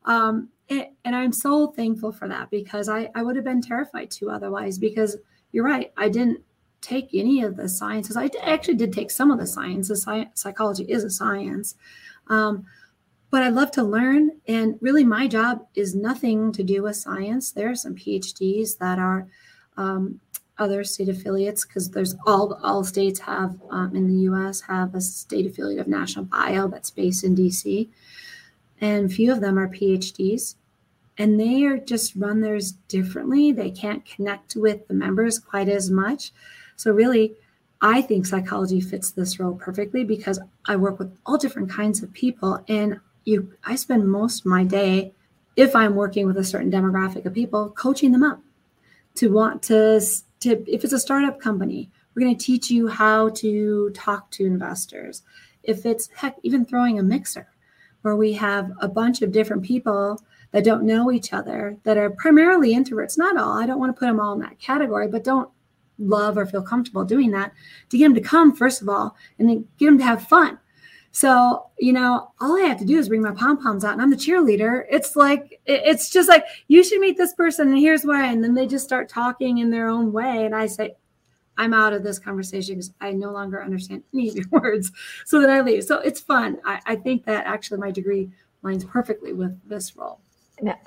Um, 0.06 0.50
and, 0.70 0.88
and, 1.06 1.16
I'm 1.16 1.34
so 1.34 1.68
thankful 1.68 2.12
for 2.12 2.28
that 2.28 2.50
because 2.50 2.90
I, 2.90 3.10
I 3.16 3.22
would 3.22 3.36
have 3.36 3.46
been 3.46 3.62
terrified 3.62 4.10
to 4.12 4.32
otherwise, 4.32 4.78
because 4.78 5.18
you're 5.52 5.66
right. 5.66 5.92
I 5.98 6.10
didn't 6.10 6.42
take 6.82 7.10
any 7.14 7.44
of 7.44 7.56
the 7.56 7.70
sciences. 7.70 8.16
I 8.18 8.30
actually 8.42 8.76
did 8.76 8.94
take 8.94 9.12
some 9.12 9.32
of 9.32 9.40
the 9.40 9.48
sciences. 9.48 10.08
psychology 10.34 10.84
is 10.84 11.04
a 11.04 11.10
science. 11.10 11.76
Um, 12.28 12.66
but 13.32 13.44
I 13.44 13.50
love 13.50 13.72
to 13.72 13.84
learn. 13.84 14.32
And 14.48 14.78
really, 14.82 15.04
my 15.04 15.28
job 15.28 15.66
is 15.76 15.94
nothing 15.94 16.52
to 16.54 16.64
do 16.64 16.84
with 16.84 16.96
science. 16.96 17.52
There 17.52 17.70
are 17.70 17.76
some 17.76 17.96
PhDs 17.96 18.78
that 18.80 18.98
are 18.98 19.28
um, 19.78 20.20
other 20.60 20.84
state 20.84 21.10
affiliates 21.10 21.66
because 21.66 21.90
there's 21.90 22.16
all 22.26 22.60
all 22.64 22.84
states 22.84 23.20
have 23.20 23.56
um, 23.70 23.96
in 23.96 24.08
the 24.08 24.24
U.S. 24.24 24.62
have 24.62 24.94
a 24.94 25.02
state 25.02 25.46
affiliate 25.46 25.80
of 25.80 25.88
National 25.88 26.26
Bio 26.26 26.68
that's 26.68 26.92
based 26.92 27.24
in 27.24 27.34
D.C. 27.34 27.90
and 28.82 29.12
few 29.12 29.32
of 29.32 29.42
them 29.42 29.58
are 29.58 29.70
PhDs, 29.70 30.56
and 31.18 31.40
they 31.40 31.64
are 31.64 31.78
just 31.78 32.16
run 32.16 32.42
theirs 32.42 32.74
differently. 32.88 33.52
They 33.52 33.72
can't 33.72 34.06
connect 34.06 34.56
with 34.56 34.88
the 34.88 34.94
members 34.94 35.40
quite 35.40 35.70
as 35.70 35.90
much. 35.90 36.32
So 36.80 36.94
really, 36.94 37.36
I 37.82 38.02
think 38.02 38.26
psychology 38.26 38.80
fits 38.80 39.12
this 39.12 39.38
role 39.38 39.56
perfectly 39.56 40.06
because 40.06 40.40
I 40.66 40.78
work 40.78 40.98
with 40.98 41.14
all 41.26 41.38
different 41.38 41.70
kinds 41.70 42.02
of 42.02 42.14
people, 42.14 42.64
and 42.70 43.02
you 43.26 43.52
I 43.66 43.76
spend 43.76 44.10
most 44.10 44.40
of 44.40 44.46
my 44.46 44.64
day, 44.64 45.12
if 45.58 45.76
I'm 45.76 45.94
working 45.94 46.26
with 46.26 46.38
a 46.38 46.44
certain 46.46 46.72
demographic 46.72 47.26
of 47.26 47.34
people, 47.34 47.72
coaching 47.72 48.14
them 48.14 48.24
up 48.24 48.40
to 49.16 49.30
want 49.30 49.62
to 49.64 50.00
to 50.40 50.64
if 50.74 50.86
it's 50.86 50.94
a 50.94 51.00
startup 51.00 51.42
company 51.42 51.92
we're 52.16 52.22
going 52.22 52.38
to 52.38 52.46
teach 52.46 52.72
you 52.72 52.88
how 52.88 53.28
to 53.30 53.90
talk 53.90 54.32
to 54.32 54.46
investors. 54.46 55.24
If 55.64 55.86
it's 55.86 56.10
heck 56.16 56.38
even 56.44 56.64
throwing 56.64 56.98
a 56.98 57.04
mixer 57.04 57.50
where 58.04 58.16
we 58.16 58.32
have 58.34 58.72
a 58.80 58.88
bunch 58.88 59.22
of 59.22 59.34
different 59.34 59.64
people 59.64 60.22
that 60.52 60.64
don't 60.64 60.84
know 60.84 61.12
each 61.12 61.34
other 61.34 61.76
that 61.84 61.98
are 61.98 62.10
primarily 62.10 62.74
introverts 62.74 63.18
not 63.18 63.38
all 63.38 63.58
i 63.58 63.66
don't 63.66 63.80
want 63.80 63.94
to 63.94 64.00
put 64.00 64.08
them 64.08 64.20
all 64.20 64.34
in 64.34 64.40
that 64.40 64.58
category 64.58 65.08
but 65.08 65.24
don't 65.24 65.50
love 66.00 66.38
or 66.38 66.46
feel 66.46 66.64
comfortable 66.64 67.04
doing 67.04 67.32
that 67.32 67.54
to 67.90 67.98
get 67.98 68.06
them 68.06 68.16
to 68.16 68.22
come 68.22 68.56
first 68.56 68.82
of 68.82 68.90
all 68.90 69.16
and 69.38 69.50
then 69.50 69.68
get 69.78 69.86
them 69.86 69.98
to 69.98 70.04
have 70.04 70.28
fun 70.28 70.58
so, 71.12 71.66
you 71.80 71.92
know, 71.92 72.32
all 72.40 72.58
I 72.58 72.68
have 72.68 72.78
to 72.80 72.86
do 72.86 72.98
is 72.98 73.10
bring 73.10 73.22
my 73.22 73.32
pom 73.32 73.62
poms 73.62 73.84
out 73.84 73.94
and 73.94 74.02
I'm 74.02 74.12
the 74.12 74.16
cheerleader. 74.16 74.84
It's 74.90 75.16
like, 75.16 75.60
it's 75.66 76.10
just 76.10 76.30
like, 76.30 76.46
you 76.68 76.84
should 76.84 77.00
meet 77.00 77.18
this 77.18 77.34
person 77.34 77.70
and 77.70 77.80
here's 77.80 78.04
why. 78.04 78.28
And 78.28 78.44
then 78.44 78.54
they 78.54 78.68
just 78.68 78.86
start 78.86 79.10
talking 79.10 79.58
in 79.58 79.72
their 79.72 79.90
own 79.90 80.12
way. 80.12 80.46
And 80.46 80.56
I 80.56 80.68
say, 80.68 80.96
I'm 81.58 81.74
out 81.74 81.94
of 81.94 82.04
this 82.04 82.20
conversation 82.20 82.76
because 82.76 82.94
I 83.02 83.12
no 83.12 83.32
longer 83.32 83.62
understand 83.62 84.04
any 84.14 84.30
of 84.30 84.36
your 84.36 84.46
words. 84.52 84.92
So 85.26 85.42
then 85.42 85.50
I 85.50 85.62
leave. 85.62 85.84
So 85.84 86.00
it's 86.00 86.22
fun. 86.22 86.60
I, 86.64 86.80
I 86.86 86.96
think 86.96 87.26
that 87.26 87.46
actually 87.46 87.80
my 87.80 87.92
degree 87.92 88.30
lines 88.62 88.86
perfectly 88.86 89.34
with 89.34 89.60
this 89.68 89.96
role. 89.96 90.20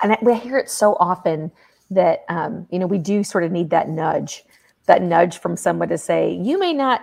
And 0.01 0.17
we 0.21 0.35
hear 0.35 0.57
it 0.57 0.69
so 0.69 0.95
often 0.99 1.51
that, 1.89 2.23
um, 2.29 2.67
you 2.71 2.79
know, 2.79 2.87
we 2.87 2.97
do 2.97 3.23
sort 3.23 3.43
of 3.43 3.51
need 3.51 3.71
that 3.71 3.89
nudge, 3.89 4.45
that 4.85 5.01
nudge 5.01 5.39
from 5.39 5.57
someone 5.57 5.89
to 5.89 5.97
say, 5.97 6.33
you 6.33 6.59
may 6.59 6.73
not 6.73 7.01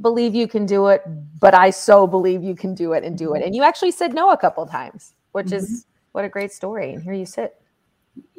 believe 0.00 0.34
you 0.34 0.48
can 0.48 0.66
do 0.66 0.88
it, 0.88 1.02
but 1.38 1.54
I 1.54 1.70
so 1.70 2.06
believe 2.06 2.42
you 2.42 2.54
can 2.54 2.74
do 2.74 2.92
it 2.92 3.04
and 3.04 3.16
do 3.16 3.34
it. 3.34 3.42
And 3.42 3.54
you 3.54 3.62
actually 3.62 3.92
said 3.92 4.14
no 4.14 4.30
a 4.30 4.36
couple 4.36 4.66
times, 4.66 5.14
which 5.32 5.46
mm-hmm. 5.46 5.56
is 5.56 5.86
what 6.12 6.24
a 6.24 6.28
great 6.28 6.52
story. 6.52 6.92
And 6.92 7.02
here 7.02 7.12
you 7.12 7.26
sit. 7.26 7.56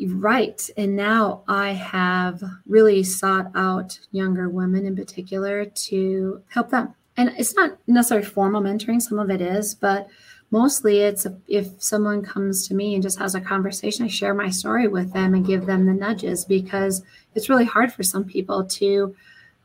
Right. 0.05 0.69
And 0.77 0.95
now 0.95 1.43
I 1.47 1.71
have 1.71 2.43
really 2.67 3.03
sought 3.03 3.51
out 3.55 3.99
younger 4.11 4.49
women 4.49 4.85
in 4.85 4.95
particular 4.95 5.65
to 5.65 6.43
help 6.49 6.69
them. 6.69 6.93
And 7.15 7.33
it's 7.37 7.55
not 7.55 7.77
necessarily 7.87 8.25
formal 8.25 8.61
mentoring, 8.61 9.01
some 9.01 9.19
of 9.19 9.29
it 9.29 9.41
is, 9.41 9.75
but 9.75 10.07
mostly 10.53 10.99
it's 10.99 11.25
if 11.47 11.81
someone 11.81 12.21
comes 12.21 12.67
to 12.67 12.75
me 12.75 12.93
and 12.93 13.01
just 13.01 13.17
has 13.17 13.33
a 13.33 13.41
conversation, 13.41 14.05
I 14.05 14.07
share 14.07 14.35
my 14.35 14.51
story 14.51 14.87
with 14.87 15.11
them 15.11 15.33
and 15.33 15.43
give 15.43 15.65
them 15.65 15.87
the 15.87 15.93
nudges 15.93 16.45
because 16.45 17.01
it's 17.33 17.49
really 17.49 17.65
hard 17.65 17.91
for 17.91 18.03
some 18.03 18.23
people 18.23 18.63
to 18.63 19.15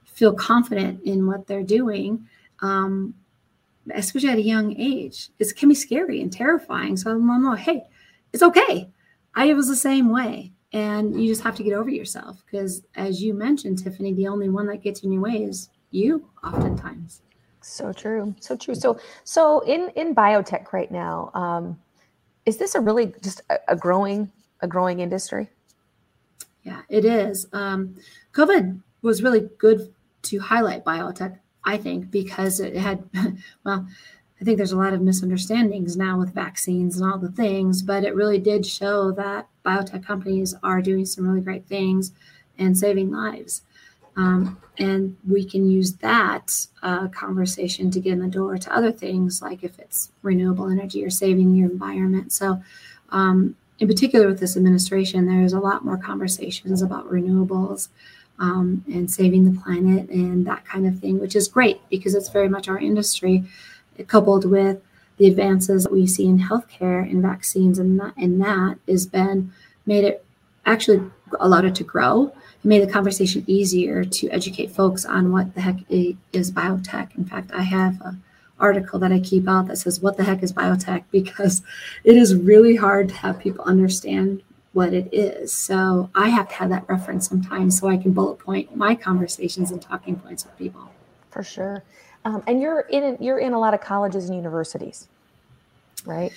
feel 0.07 0.33
confident 0.33 1.03
in 1.05 1.27
what 1.27 1.47
they're 1.47 1.63
doing, 1.63 2.27
um, 2.61 3.15
especially 3.95 4.31
at 4.31 4.39
a 4.39 4.53
young 4.55 4.75
age. 4.81 5.29
It 5.39 5.55
can 5.55 5.69
be 5.69 5.75
scary 5.75 6.23
and 6.23 6.33
terrifying. 6.33 6.97
So 6.97 7.11
I'm 7.11 7.45
like, 7.45 7.59
hey, 7.59 7.83
it's 8.33 8.43
okay. 8.43 8.89
I 9.35 9.53
was 9.53 9.69
the 9.69 9.77
same 9.77 10.09
way. 10.09 10.53
And 10.73 11.21
you 11.21 11.29
just 11.29 11.43
have 11.43 11.57
to 11.57 11.63
get 11.63 11.75
over 11.75 11.91
yourself 11.91 12.43
because, 12.47 12.83
as 12.95 13.23
you 13.23 13.35
mentioned, 13.35 13.79
Tiffany, 13.79 14.15
the 14.15 14.29
only 14.29 14.49
one 14.49 14.67
that 14.69 14.83
gets 14.83 15.01
in 15.01 15.13
your 15.13 15.23
way 15.23 15.43
is 15.43 15.69
you, 15.91 16.31
oftentimes. 16.43 17.21
So 17.61 17.93
true, 17.93 18.35
so 18.41 18.57
true. 18.57 18.75
So, 18.75 18.99
so 19.25 19.61
in 19.61 19.91
in 19.97 20.15
biotech 20.15 20.73
right 20.73 20.91
now, 20.91 21.31
um, 21.35 21.79
is 22.47 22.57
this 22.57 22.75
a 22.75 22.81
really 22.81 23.13
just 23.23 23.43
a, 23.51 23.59
a 23.69 23.77
growing 23.77 24.31
a 24.61 24.67
growing 24.67 25.01
industry? 25.01 25.49
Yeah, 26.63 26.83
it 26.89 27.05
is. 27.05 27.47
Um, 27.53 27.97
COVID 28.33 28.81
was 29.03 29.23
really 29.23 29.49
good 29.59 29.93
to 30.23 30.39
highlight 30.39 30.85
biotech, 30.85 31.39
I 31.65 31.77
think, 31.77 32.11
because 32.11 32.61
it 32.61 32.77
had, 32.77 33.09
well, 33.65 33.87
I 34.41 34.45
think 34.45 34.57
there's 34.57 34.73
a 34.73 34.77
lot 34.77 34.93
of 34.93 35.01
misunderstandings 35.01 35.97
now 35.97 36.19
with 36.19 36.35
vaccines 36.35 37.01
and 37.01 37.11
all 37.11 37.19
the 37.19 37.31
things, 37.31 37.83
but 37.83 38.05
it 38.05 38.15
really 38.15 38.39
did 38.39 38.67
show 38.67 39.11
that 39.13 39.49
biotech 39.65 40.05
companies 40.05 40.55
are 40.63 40.83
doing 40.83 41.07
some 41.07 41.27
really 41.27 41.41
great 41.41 41.67
things 41.67 42.13
and 42.59 42.77
saving 42.77 43.11
lives. 43.11 43.63
Um, 44.19 44.59
and 44.79 45.17
we 45.27 45.45
can 45.45 45.71
use 45.71 45.95
that 45.95 46.67
uh, 46.83 47.07
conversation 47.09 47.91
to 47.93 48.01
get 48.01 48.15
in 48.15 48.19
the 48.19 48.27
door 48.29 48.59
to 48.59 48.77
other 48.77 48.91
things, 48.91 49.41
like 49.41 49.63
if 49.63 49.79
it's 49.79 50.11
renewable 50.23 50.69
energy 50.69 51.05
or 51.05 51.11
saving 51.11 51.55
your 51.55 51.71
environment. 51.71 52.33
So, 52.33 52.61
um, 53.11 53.57
in 53.79 53.87
particular, 53.87 54.27
with 54.27 54.41
this 54.41 54.57
administration, 54.57 55.27
there's 55.27 55.53
a 55.53 55.61
lot 55.61 55.85
more 55.85 55.97
conversations 55.97 56.83
about 56.83 57.09
renewables 57.09 57.89
um, 58.41 58.85
and 58.89 59.09
saving 59.09 59.45
the 59.45 59.61
planet 59.61 60.11
and 60.11 60.45
that 60.47 60.65
kind 60.65 60.85
of 60.85 60.99
thing, 60.99 61.21
which 61.21 61.37
is 61.37 61.47
great 61.47 61.81
because 61.89 62.17
it's 62.17 62.29
very 62.29 62.49
much 62.49 62.69
our 62.69 62.79
industry, 62.79 63.45
coupled 64.09 64.45
with 64.45 64.83
the 65.17 65.29
advances 65.29 65.85
that 65.85 65.93
we 65.93 66.09
see 66.09 66.27
in 66.27 66.41
healthcare 66.41 67.03
and 67.03 67.23
vaccines, 67.23 67.79
and 67.79 68.01
that 68.01 68.15
and 68.17 68.41
that 68.41 68.79
has 68.89 69.07
been 69.07 69.53
made 69.87 70.05
it 70.05 70.25
actually 70.67 71.09
allowed 71.41 71.65
it 71.65 71.75
to 71.77 71.85
grow. 71.85 72.27
It 72.27 72.65
made 72.65 72.83
the 72.83 72.93
conversation 72.93 73.45
easier 73.47 74.05
to 74.05 74.31
educate 74.31 74.71
folks 74.71 75.05
on 75.05 75.33
what 75.33 75.55
the 75.55 75.61
heck 75.61 75.77
is 75.89 76.53
biotech. 76.53 77.17
In 77.17 77.25
fact, 77.25 77.51
I 77.53 77.63
have 77.63 78.01
a 78.01 78.17
article 78.61 78.99
that 78.99 79.13
I 79.13 79.21
keep 79.21 79.49
out 79.49 79.69
that 79.69 79.79
says, 79.79 80.01
What 80.01 80.17
the 80.17 80.25
heck 80.25 80.43
is 80.43 80.53
biotech? 80.53 81.05
Because 81.11 81.63
it 82.05 82.17
is 82.17 82.35
really 82.35 82.77
hard 82.77 83.09
to 83.09 83.15
have 83.17 83.39
people 83.39 83.65
understand 83.65 84.43
what 84.73 84.93
it 84.93 85.09
is. 85.13 85.53
So 85.53 86.11
I 86.15 86.29
have 86.29 86.49
to 86.49 86.55
have 86.57 86.71
that 86.71 86.89
reference 86.89 87.29
sometimes 87.29 87.79
so 87.79 87.89
I 87.89 87.97
can 87.97 88.13
bullet 88.13 88.39
point 88.39 88.77
my 88.77 88.95
conversations 88.95 89.71
and 89.71 89.81
talking 89.81 90.17
points 90.17 90.45
with 90.45 90.57
people. 90.59 90.91
For 91.31 91.43
sure. 91.43 91.83
Um, 92.25 92.43
and 92.47 92.61
you're 92.61 92.81
in 92.81 93.17
you're 93.21 93.39
in 93.39 93.53
a 93.53 93.59
lot 93.59 93.75
of 93.75 93.81
colleges 93.81 94.29
and 94.29 94.37
universities, 94.37 95.09
right? 96.05 96.33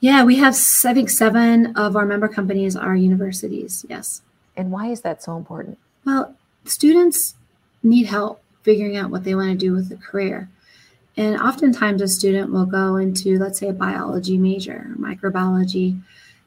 Yeah, 0.00 0.24
we 0.24 0.36
have 0.36 0.54
I 0.84 0.94
think 0.94 1.10
seven 1.10 1.76
of 1.76 1.96
our 1.96 2.06
member 2.06 2.28
companies 2.28 2.76
are 2.76 2.94
universities. 2.96 3.84
Yes. 3.88 4.22
And 4.56 4.70
why 4.70 4.88
is 4.88 5.02
that 5.02 5.22
so 5.22 5.36
important? 5.36 5.78
Well, 6.04 6.34
students 6.64 7.34
need 7.82 8.06
help 8.06 8.42
figuring 8.62 8.96
out 8.96 9.10
what 9.10 9.24
they 9.24 9.34
want 9.34 9.50
to 9.50 9.56
do 9.56 9.72
with 9.72 9.90
a 9.92 9.96
career. 9.96 10.48
And 11.16 11.40
oftentimes 11.40 12.02
a 12.02 12.08
student 12.08 12.52
will 12.52 12.66
go 12.66 12.96
into, 12.96 13.38
let's 13.38 13.58
say, 13.58 13.68
a 13.68 13.72
biology 13.72 14.36
major, 14.36 14.90
microbiology, 14.98 16.00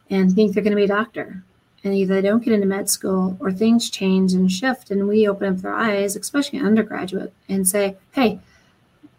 and 0.09 0.31
think 0.31 0.53
they're 0.53 0.63
going 0.63 0.71
to 0.71 0.77
be 0.77 0.83
a 0.83 0.87
doctor. 0.87 1.43
And 1.83 1.95
either 1.95 2.15
they 2.15 2.27
don't 2.27 2.43
get 2.43 2.53
into 2.53 2.67
med 2.67 2.89
school 2.89 3.37
or 3.39 3.51
things 3.51 3.89
change 3.89 4.33
and 4.33 4.51
shift. 4.51 4.91
And 4.91 5.07
we 5.07 5.27
open 5.27 5.53
up 5.53 5.61
their 5.61 5.73
eyes, 5.73 6.15
especially 6.15 6.59
an 6.59 6.65
undergraduate, 6.65 7.33
and 7.47 7.67
say, 7.67 7.95
hey, 8.11 8.39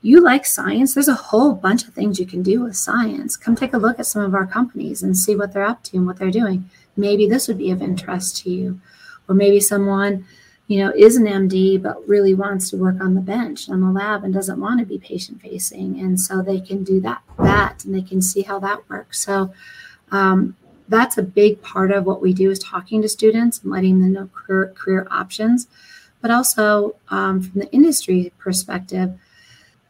you 0.02 0.20
like 0.20 0.46
science? 0.46 0.94
There's 0.94 1.08
a 1.08 1.14
whole 1.14 1.54
bunch 1.54 1.86
of 1.86 1.94
things 1.94 2.18
you 2.18 2.26
can 2.26 2.42
do 2.42 2.62
with 2.62 2.76
science. 2.76 3.36
Come 3.36 3.56
take 3.56 3.72
a 3.72 3.78
look 3.78 3.98
at 3.98 4.06
some 4.06 4.22
of 4.22 4.34
our 4.34 4.46
companies 4.46 5.02
and 5.02 5.16
see 5.16 5.34
what 5.34 5.52
they're 5.52 5.64
up 5.64 5.82
to 5.84 5.96
and 5.96 6.06
what 6.06 6.18
they're 6.18 6.30
doing. 6.30 6.70
Maybe 6.96 7.28
this 7.28 7.48
would 7.48 7.58
be 7.58 7.70
of 7.70 7.82
interest 7.82 8.38
to 8.38 8.50
you. 8.50 8.80
Or 9.28 9.34
maybe 9.34 9.60
someone, 9.60 10.26
you 10.66 10.80
know, 10.80 10.92
is 10.94 11.16
an 11.16 11.24
MD 11.24 11.80
but 11.80 12.06
really 12.08 12.34
wants 12.34 12.70
to 12.70 12.76
work 12.76 13.00
on 13.00 13.14
the 13.14 13.20
bench 13.20 13.68
on 13.68 13.80
the 13.80 13.90
lab 13.90 14.24
and 14.24 14.34
doesn't 14.34 14.60
want 14.60 14.80
to 14.80 14.86
be 14.86 14.98
patient 14.98 15.40
facing. 15.40 16.00
And 16.00 16.20
so 16.20 16.42
they 16.42 16.60
can 16.60 16.84
do 16.84 17.00
that, 17.00 17.22
that, 17.38 17.84
and 17.84 17.94
they 17.94 18.02
can 18.02 18.20
see 18.22 18.42
how 18.42 18.58
that 18.60 18.88
works. 18.88 19.20
So 19.20 19.52
um, 20.10 20.56
that's 20.88 21.16
a 21.16 21.22
big 21.22 21.62
part 21.62 21.92
of 21.92 22.04
what 22.04 22.20
we 22.20 22.32
do 22.32 22.50
is 22.50 22.58
talking 22.58 23.00
to 23.02 23.08
students 23.08 23.62
and 23.62 23.70
letting 23.70 24.00
them 24.00 24.12
know 24.12 24.28
career, 24.34 24.72
career 24.76 25.06
options. 25.10 25.68
But 26.20 26.30
also 26.30 26.96
um, 27.08 27.40
from 27.40 27.60
the 27.60 27.72
industry 27.72 28.32
perspective, 28.38 29.18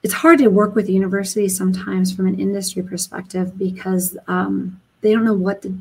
it's 0.02 0.14
hard 0.14 0.38
to 0.38 0.48
work 0.48 0.74
with 0.74 0.88
universities 0.88 1.56
sometimes 1.56 2.14
from 2.14 2.26
an 2.26 2.38
industry 2.38 2.82
perspective 2.82 3.58
because 3.58 4.16
um, 4.28 4.80
they 5.00 5.12
don't 5.12 5.24
know 5.24 5.34
what 5.34 5.62
to 5.62 5.78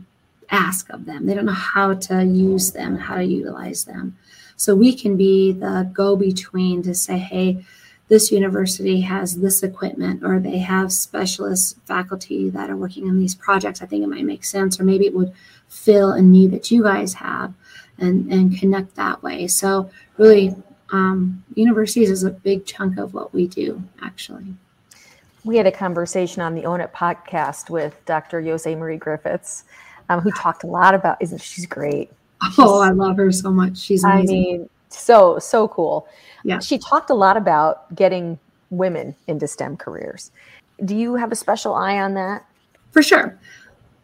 ask 0.51 0.89
of 0.89 1.05
them. 1.05 1.25
They 1.25 1.33
don't 1.33 1.45
know 1.45 1.51
how 1.51 1.93
to 1.93 2.23
use 2.23 2.71
them 2.71 2.97
how 2.97 3.15
to 3.15 3.23
utilize 3.23 3.85
them. 3.85 4.17
So 4.55 4.75
we 4.75 4.93
can 4.93 5.15
be 5.15 5.51
the 5.53 5.89
go 5.93 6.15
between 6.15 6.83
to 6.83 6.93
say, 6.93 7.17
hey, 7.17 7.65
this 8.09 8.31
university 8.31 9.01
has 9.01 9.37
this 9.37 9.63
equipment 9.63 10.23
or 10.23 10.39
they 10.39 10.57
have 10.57 10.91
specialist 10.91 11.77
faculty 11.85 12.49
that 12.49 12.69
are 12.69 12.75
working 12.75 13.07
on 13.07 13.19
these 13.19 13.35
projects. 13.35 13.81
I 13.81 13.85
think 13.85 14.03
it 14.03 14.07
might 14.07 14.25
make 14.25 14.43
sense, 14.43 14.79
or 14.79 14.83
maybe 14.83 15.05
it 15.05 15.13
would 15.13 15.31
fill 15.69 16.11
a 16.11 16.21
need 16.21 16.51
that 16.51 16.71
you 16.71 16.83
guys 16.83 17.13
have 17.15 17.53
and, 17.99 18.31
and 18.33 18.57
connect 18.57 18.95
that 18.95 19.21
way. 19.21 19.47
So 19.47 19.91
really 20.17 20.55
um, 20.91 21.43
universities 21.53 22.09
is 22.09 22.23
a 22.23 22.31
big 22.31 22.65
chunk 22.65 22.97
of 22.97 23.13
what 23.13 23.33
we 23.33 23.47
do, 23.47 23.83
actually. 24.01 24.55
We 25.45 25.57
had 25.57 25.67
a 25.67 25.71
conversation 25.71 26.41
on 26.41 26.55
the 26.55 26.65
Own 26.65 26.81
It 26.81 26.93
podcast 26.93 27.69
with 27.69 27.95
Dr. 28.05 28.41
Jose 28.41 28.73
Marie 28.75 28.97
Griffiths, 28.97 29.63
um, 30.09 30.19
who 30.19 30.31
talked 30.31 30.63
a 30.63 30.67
lot 30.67 30.93
about. 30.93 31.17
Isn't 31.21 31.41
she's 31.41 31.65
great? 31.65 32.11
She's, 32.43 32.55
oh, 32.59 32.81
I 32.81 32.89
love 32.89 33.17
her 33.17 33.31
so 33.31 33.51
much. 33.51 33.77
She's 33.77 34.03
amazing. 34.03 34.37
I 34.37 34.41
mean, 34.41 34.69
so 34.89 35.39
so 35.39 35.67
cool. 35.67 36.07
Yeah, 36.43 36.59
she 36.59 36.77
talked 36.77 37.09
a 37.09 37.15
lot 37.15 37.37
about 37.37 37.93
getting 37.95 38.39
women 38.69 39.15
into 39.27 39.47
STEM 39.47 39.77
careers. 39.77 40.31
Do 40.83 40.95
you 40.95 41.15
have 41.15 41.31
a 41.31 41.35
special 41.35 41.73
eye 41.73 41.99
on 41.99 42.13
that? 42.15 42.45
For 42.91 43.03
sure. 43.03 43.37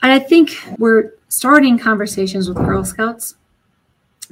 And 0.02 0.12
I 0.12 0.20
think 0.20 0.52
we're 0.78 1.14
starting 1.30 1.80
conversations 1.80 2.48
with 2.48 2.58
Girl 2.58 2.84
Scouts 2.84 3.36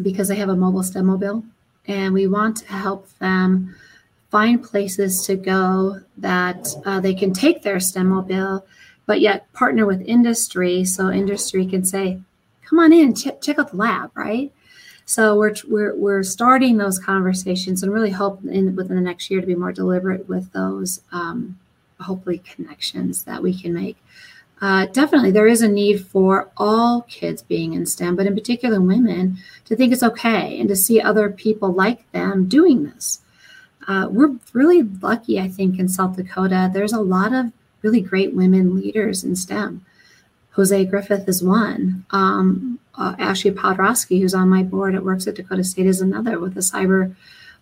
because 0.01 0.27
they 0.27 0.35
have 0.35 0.49
a 0.49 0.55
mobile 0.55 0.83
STEM 0.83 1.05
mobile 1.05 1.43
and 1.87 2.13
we 2.13 2.27
want 2.27 2.57
to 2.57 2.65
help 2.67 3.09
them 3.19 3.75
find 4.29 4.63
places 4.63 5.25
to 5.27 5.35
go 5.35 5.99
that 6.17 6.67
uh, 6.85 6.99
they 6.99 7.13
can 7.13 7.33
take 7.33 7.61
their 7.61 7.79
STEM 7.79 8.07
mobile, 8.07 8.65
but 9.05 9.21
yet 9.21 9.51
partner 9.53 9.85
with 9.85 10.01
industry 10.01 10.85
so 10.85 11.09
industry 11.09 11.65
can 11.65 11.83
say, 11.83 12.19
come 12.67 12.79
on 12.79 12.93
in, 12.93 13.13
ch- 13.13 13.39
check 13.41 13.59
out 13.59 13.71
the 13.71 13.77
lab, 13.77 14.11
right? 14.15 14.51
So 15.05 15.37
we're, 15.37 15.53
we're, 15.67 15.95
we're 15.95 16.23
starting 16.23 16.77
those 16.77 16.97
conversations 16.97 17.83
and 17.83 17.91
really 17.91 18.11
hope 18.11 18.43
in, 18.45 18.75
within 18.75 18.95
the 18.95 19.01
next 19.01 19.29
year 19.29 19.41
to 19.41 19.47
be 19.47 19.55
more 19.55 19.73
deliberate 19.73 20.29
with 20.29 20.51
those, 20.53 21.01
um, 21.11 21.59
hopefully, 21.99 22.39
connections 22.39 23.23
that 23.25 23.43
we 23.43 23.59
can 23.59 23.73
make. 23.73 23.97
Uh, 24.61 24.85
definitely, 24.85 25.31
there 25.31 25.47
is 25.47 25.61
a 25.61 25.67
need 25.67 26.05
for 26.07 26.49
all 26.55 27.01
kids 27.01 27.41
being 27.41 27.73
in 27.73 27.85
STEM, 27.85 28.15
but 28.15 28.25
in 28.25 28.33
particular 28.33 28.79
women, 28.79 29.37
to 29.65 29.75
think 29.75 29.91
it's 29.91 30.03
okay 30.03 30.57
and 30.57 30.69
to 30.69 30.75
see 30.75 31.01
other 31.01 31.29
people 31.29 31.73
like 31.73 32.09
them 32.13 32.47
doing 32.47 32.85
this. 32.85 33.19
Uh, 33.89 34.07
we're 34.09 34.37
really 34.53 34.83
lucky, 34.83 35.37
I 35.37 35.49
think, 35.49 35.79
in 35.79 35.89
South 35.89 36.15
Dakota. 36.15 36.71
There's 36.73 36.93
a 36.93 37.01
lot 37.01 37.33
of 37.33 37.51
really 37.83 38.01
great 38.01 38.33
women 38.33 38.75
leaders 38.75 39.23
in 39.23 39.35
STEM. 39.35 39.85
Jose 40.51 40.85
Griffith 40.85 41.27
is 41.27 41.43
one. 41.43 42.05
Um, 42.11 42.79
uh, 42.95 43.15
Ashley 43.19 43.51
Podhradsky, 43.51 44.21
who's 44.21 44.33
on 44.33 44.49
my 44.49 44.63
board 44.63 44.95
at 44.95 45.03
Works 45.03 45.27
at 45.27 45.35
Dakota 45.35 45.63
State, 45.63 45.87
is 45.87 46.01
another 46.01 46.39
with 46.39 46.55
a 46.57 46.61
cyber 46.61 47.15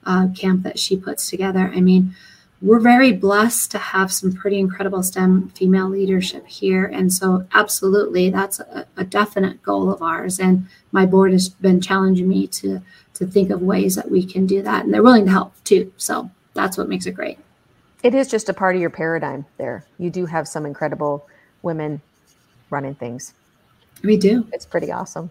uh, 0.06 0.28
camp 0.36 0.64
that 0.64 0.78
she 0.78 0.98
puts 0.98 1.30
together. 1.30 1.72
I 1.74 1.80
mean, 1.80 2.16
we're 2.62 2.80
very 2.80 3.12
blessed 3.12 3.72
to 3.72 3.80
have 3.80 4.12
some 4.12 4.32
pretty 4.34 4.60
incredible 4.60 5.02
STEM 5.02 5.50
female 5.50 5.90
leadership 5.90 6.46
here. 6.48 6.86
And 6.86 7.12
so, 7.12 7.48
absolutely, 7.54 8.30
that's 8.30 8.60
a, 8.60 8.86
a, 8.98 9.04
definite 9.04 9.64
goal 9.64 9.92
of 9.92 10.02
ours. 10.02 10.40
And 10.40 10.68
my 10.92 11.06
board 11.08 11.32
has 11.32 11.50
been 11.50 11.82
challenging 11.82 12.28
me 12.28 12.46
to, 12.48 12.82
to 13.16 13.26
think 13.26 13.50
of 13.50 13.64
ways 13.64 13.96
that 13.96 14.12
we 14.12 14.24
can 14.24 14.46
do 14.46 14.62
that. 14.62 14.84
And 14.84 14.94
they're 14.94 15.02
willing 15.02 15.26
to 15.26 15.32
help 15.32 15.54
too. 15.64 15.92
So, 15.98 16.30
that's 16.54 16.78
what 16.78 16.90
makes 16.90 17.06
it 17.06 17.14
great. 17.14 17.40
It 18.04 18.16
is 18.16 18.28
just 18.28 18.50
a 18.50 18.54
part 18.54 18.76
of 18.76 18.82
your 18.82 18.90
paradigm 18.90 19.46
there. 19.58 19.86
You 20.00 20.10
do 20.10 20.26
have 20.26 20.48
some 20.48 20.66
incredible 20.66 21.28
women 21.62 22.02
running 22.70 22.96
things. 22.96 23.34
We 24.04 24.18
do. 24.18 24.48
It's 24.52 24.66
pretty 24.66 24.92
awesome. 24.92 25.30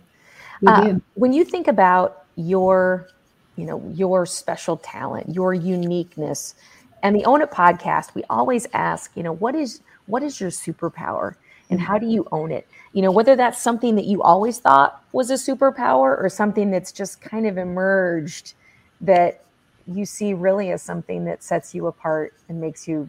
We 0.63 0.69
uh, 0.69 0.85
do. 0.85 1.03
When 1.15 1.33
you 1.33 1.45
think 1.45 1.67
about 1.67 2.25
your, 2.37 3.09
you 3.57 3.65
know, 3.65 3.83
your 3.95 4.27
special 4.27 4.77
talent, 4.77 5.35
your 5.35 5.53
uniqueness, 5.53 6.55
and 7.03 7.17
the 7.17 7.25
Own 7.25 7.43
It 7.43 7.51
podcast, 7.51 8.15
we 8.15 8.23
always 8.31 8.67
ask, 8.73 9.11
you 9.17 9.23
know, 9.23 9.33
what 9.33 9.55
is 9.55 9.81
what 10.07 10.23
is 10.23 10.41
your 10.41 10.51
superpower 10.51 11.37
and 11.71 11.81
how 11.81 11.99
do 11.99 12.07
you 12.07 12.27
own 12.33 12.51
it? 12.51 12.67
You 12.93 13.03
know, 13.03 13.13
whether 13.13 13.37
that's 13.37 13.63
something 13.63 13.95
that 13.95 14.05
you 14.05 14.23
always 14.23 14.59
thought 14.59 15.05
was 15.13 15.31
a 15.31 15.35
superpower 15.35 16.21
or 16.21 16.29
something 16.29 16.71
that's 16.71 16.91
just 16.91 17.21
kind 17.21 17.47
of 17.47 17.57
emerged 17.57 18.55
that 19.01 19.45
you 19.93 20.07
see 20.07 20.35
really 20.35 20.71
as 20.71 20.83
something 20.83 21.25
that 21.25 21.43
sets 21.43 21.75
you 21.75 21.87
apart 21.87 22.35
and 22.49 22.61
makes 22.61 22.87
you 22.87 23.09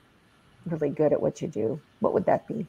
really 0.65 0.89
good 0.89 1.13
at 1.13 1.21
what 1.21 1.41
you 1.41 1.47
do. 1.47 1.79
What 1.99 2.13
would 2.13 2.25
that 2.25 2.47
be? 2.47 2.65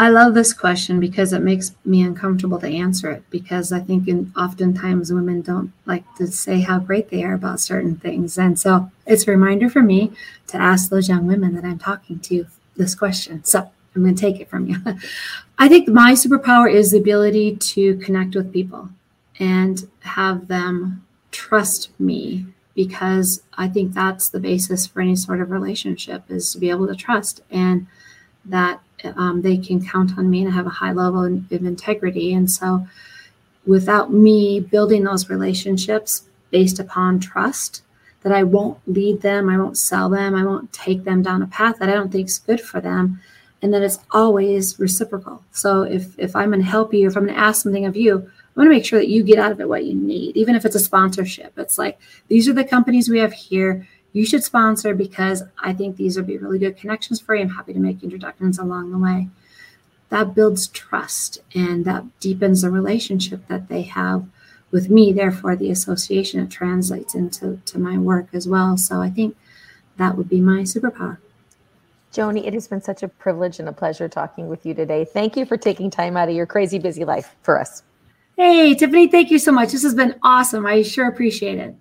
I 0.00 0.10
love 0.10 0.34
this 0.34 0.52
question 0.52 1.00
because 1.00 1.32
it 1.32 1.42
makes 1.42 1.74
me 1.84 2.02
uncomfortable 2.02 2.60
to 2.60 2.68
answer 2.68 3.10
it 3.10 3.24
because 3.30 3.72
I 3.72 3.80
think 3.80 4.06
in, 4.06 4.32
oftentimes 4.36 5.12
women 5.12 5.42
don't 5.42 5.72
like 5.86 6.04
to 6.16 6.28
say 6.28 6.60
how 6.60 6.78
great 6.78 7.10
they 7.10 7.24
are 7.24 7.34
about 7.34 7.58
certain 7.58 7.96
things. 7.96 8.38
And 8.38 8.58
so 8.58 8.92
it's 9.06 9.26
a 9.26 9.32
reminder 9.32 9.68
for 9.68 9.82
me 9.82 10.12
to 10.48 10.56
ask 10.56 10.88
those 10.88 11.08
young 11.08 11.26
women 11.26 11.54
that 11.56 11.64
I'm 11.64 11.80
talking 11.80 12.20
to 12.20 12.46
this 12.76 12.94
question. 12.94 13.42
So 13.42 13.70
I'm 13.96 14.02
going 14.02 14.14
to 14.14 14.20
take 14.20 14.40
it 14.40 14.48
from 14.48 14.68
you. 14.68 14.76
I 15.58 15.68
think 15.68 15.88
my 15.88 16.12
superpower 16.12 16.72
is 16.72 16.92
the 16.92 16.98
ability 16.98 17.56
to 17.56 17.96
connect 17.96 18.36
with 18.36 18.52
people 18.52 18.90
and 19.40 19.88
have 20.00 20.46
them 20.46 21.04
trust 21.32 21.90
me 21.98 22.46
because 22.78 23.42
I 23.54 23.66
think 23.66 23.92
that's 23.92 24.28
the 24.28 24.38
basis 24.38 24.86
for 24.86 25.00
any 25.00 25.16
sort 25.16 25.40
of 25.40 25.50
relationship 25.50 26.22
is 26.28 26.52
to 26.52 26.60
be 26.60 26.70
able 26.70 26.86
to 26.86 26.94
trust 26.94 27.40
and 27.50 27.88
that 28.44 28.80
um, 29.16 29.42
they 29.42 29.56
can 29.56 29.84
count 29.84 30.16
on 30.16 30.30
me 30.30 30.44
and 30.44 30.52
have 30.52 30.68
a 30.68 30.78
high 30.78 30.92
level 30.92 31.24
of 31.24 31.50
integrity. 31.50 32.32
And 32.32 32.48
so, 32.48 32.86
without 33.66 34.12
me 34.12 34.60
building 34.60 35.02
those 35.02 35.28
relationships 35.28 36.28
based 36.52 36.78
upon 36.78 37.18
trust, 37.18 37.82
that 38.22 38.30
I 38.30 38.44
won't 38.44 38.78
lead 38.86 39.22
them, 39.22 39.48
I 39.48 39.58
won't 39.58 39.76
sell 39.76 40.08
them, 40.08 40.36
I 40.36 40.44
won't 40.44 40.72
take 40.72 41.02
them 41.02 41.20
down 41.20 41.42
a 41.42 41.48
path 41.48 41.80
that 41.80 41.88
I 41.88 41.94
don't 41.94 42.12
think 42.12 42.28
is 42.28 42.38
good 42.38 42.60
for 42.60 42.80
them, 42.80 43.20
and 43.60 43.74
that 43.74 43.82
it's 43.82 43.98
always 44.12 44.78
reciprocal. 44.78 45.42
So 45.50 45.82
if 45.82 46.16
if 46.16 46.36
I'm 46.36 46.50
going 46.50 46.62
to 46.62 46.70
help 46.70 46.94
you, 46.94 47.08
if 47.08 47.16
I'm 47.16 47.24
going 47.24 47.34
to 47.34 47.40
ask 47.40 47.64
something 47.64 47.86
of 47.86 47.96
you, 47.96 48.30
Want 48.58 48.66
to 48.66 48.74
make 48.74 48.84
sure 48.84 48.98
that 48.98 49.08
you 49.08 49.22
get 49.22 49.38
out 49.38 49.52
of 49.52 49.60
it 49.60 49.68
what 49.68 49.84
you 49.84 49.94
need, 49.94 50.36
even 50.36 50.56
if 50.56 50.64
it's 50.64 50.74
a 50.74 50.80
sponsorship. 50.80 51.56
It's 51.56 51.78
like 51.78 51.98
these 52.26 52.48
are 52.48 52.52
the 52.52 52.64
companies 52.64 53.08
we 53.08 53.20
have 53.20 53.32
here 53.32 53.86
you 54.12 54.26
should 54.26 54.42
sponsor 54.42 54.94
because 54.94 55.44
I 55.62 55.72
think 55.72 55.96
these 55.96 56.16
would 56.16 56.26
be 56.26 56.38
really 56.38 56.58
good 56.58 56.76
connections 56.76 57.20
for 57.20 57.36
you. 57.36 57.42
I'm 57.42 57.50
happy 57.50 57.72
to 57.72 57.78
make 57.78 58.02
introductions 58.02 58.58
along 58.58 58.90
the 58.90 58.98
way. 58.98 59.28
That 60.08 60.34
builds 60.34 60.66
trust 60.66 61.38
and 61.54 61.84
that 61.84 62.04
deepens 62.18 62.62
the 62.62 62.70
relationship 62.70 63.46
that 63.46 63.68
they 63.68 63.82
have 63.82 64.26
with 64.72 64.90
me. 64.90 65.12
Therefore, 65.12 65.54
the 65.54 65.70
association 65.70 66.40
it 66.40 66.50
translates 66.50 67.14
into 67.14 67.60
to 67.66 67.78
my 67.78 67.96
work 67.96 68.28
as 68.32 68.48
well. 68.48 68.76
So 68.76 69.00
I 69.02 69.10
think 69.10 69.36
that 69.98 70.16
would 70.16 70.28
be 70.28 70.40
my 70.40 70.62
superpower. 70.62 71.18
Joni, 72.12 72.46
it 72.46 72.54
has 72.54 72.66
been 72.66 72.82
such 72.82 73.04
a 73.04 73.08
privilege 73.08 73.60
and 73.60 73.68
a 73.68 73.72
pleasure 73.72 74.08
talking 74.08 74.48
with 74.48 74.66
you 74.66 74.72
today. 74.74 75.04
Thank 75.04 75.36
you 75.36 75.44
for 75.44 75.58
taking 75.58 75.90
time 75.90 76.16
out 76.16 76.28
of 76.28 76.34
your 76.34 76.46
crazy 76.46 76.78
busy 76.78 77.04
life 77.04 77.36
for 77.42 77.60
us. 77.60 77.82
Hey, 78.38 78.76
Tiffany, 78.76 79.08
thank 79.08 79.32
you 79.32 79.38
so 79.40 79.50
much. 79.50 79.72
This 79.72 79.82
has 79.82 79.96
been 79.96 80.14
awesome. 80.22 80.64
I 80.64 80.82
sure 80.82 81.08
appreciate 81.08 81.58
it. 81.58 81.74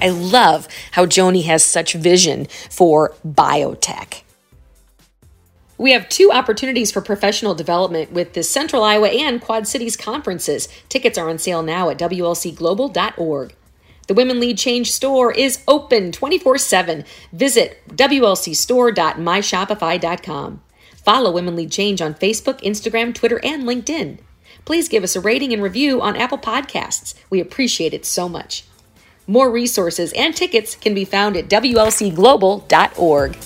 I 0.00 0.08
love 0.08 0.66
how 0.90 1.06
Joni 1.06 1.44
has 1.44 1.64
such 1.64 1.92
vision 1.92 2.46
for 2.70 3.14
biotech. 3.24 4.22
We 5.78 5.92
have 5.92 6.08
two 6.08 6.32
opportunities 6.32 6.90
for 6.90 7.00
professional 7.00 7.54
development 7.54 8.10
with 8.10 8.32
the 8.32 8.42
Central 8.42 8.82
Iowa 8.82 9.10
and 9.10 9.40
Quad 9.40 9.68
Cities 9.68 9.96
conferences. 9.96 10.66
Tickets 10.88 11.16
are 11.16 11.30
on 11.30 11.38
sale 11.38 11.62
now 11.62 11.88
at 11.88 11.98
WLCglobal.org. 12.00 13.54
The 14.06 14.14
Women 14.14 14.40
Lead 14.40 14.56
Change 14.58 14.90
store 14.90 15.32
is 15.32 15.62
open 15.68 16.10
24 16.12 16.58
7. 16.58 17.04
Visit 17.32 17.82
WLCstore.myshopify.com. 17.88 20.62
Follow 20.96 21.32
Women 21.32 21.56
Lead 21.56 21.72
Change 21.72 22.00
on 22.00 22.14
Facebook, 22.14 22.62
Instagram, 22.62 23.14
Twitter, 23.14 23.40
and 23.44 23.64
LinkedIn. 23.64 24.18
Please 24.64 24.88
give 24.88 25.02
us 25.02 25.16
a 25.16 25.20
rating 25.20 25.52
and 25.52 25.62
review 25.62 26.00
on 26.00 26.16
Apple 26.16 26.38
Podcasts. 26.38 27.14
We 27.30 27.40
appreciate 27.40 27.92
it 27.92 28.06
so 28.06 28.28
much. 28.28 28.64
More 29.26 29.50
resources 29.50 30.12
and 30.12 30.34
tickets 30.34 30.76
can 30.76 30.94
be 30.94 31.04
found 31.04 31.36
at 31.36 31.48
WLCglobal.org. 31.48 33.36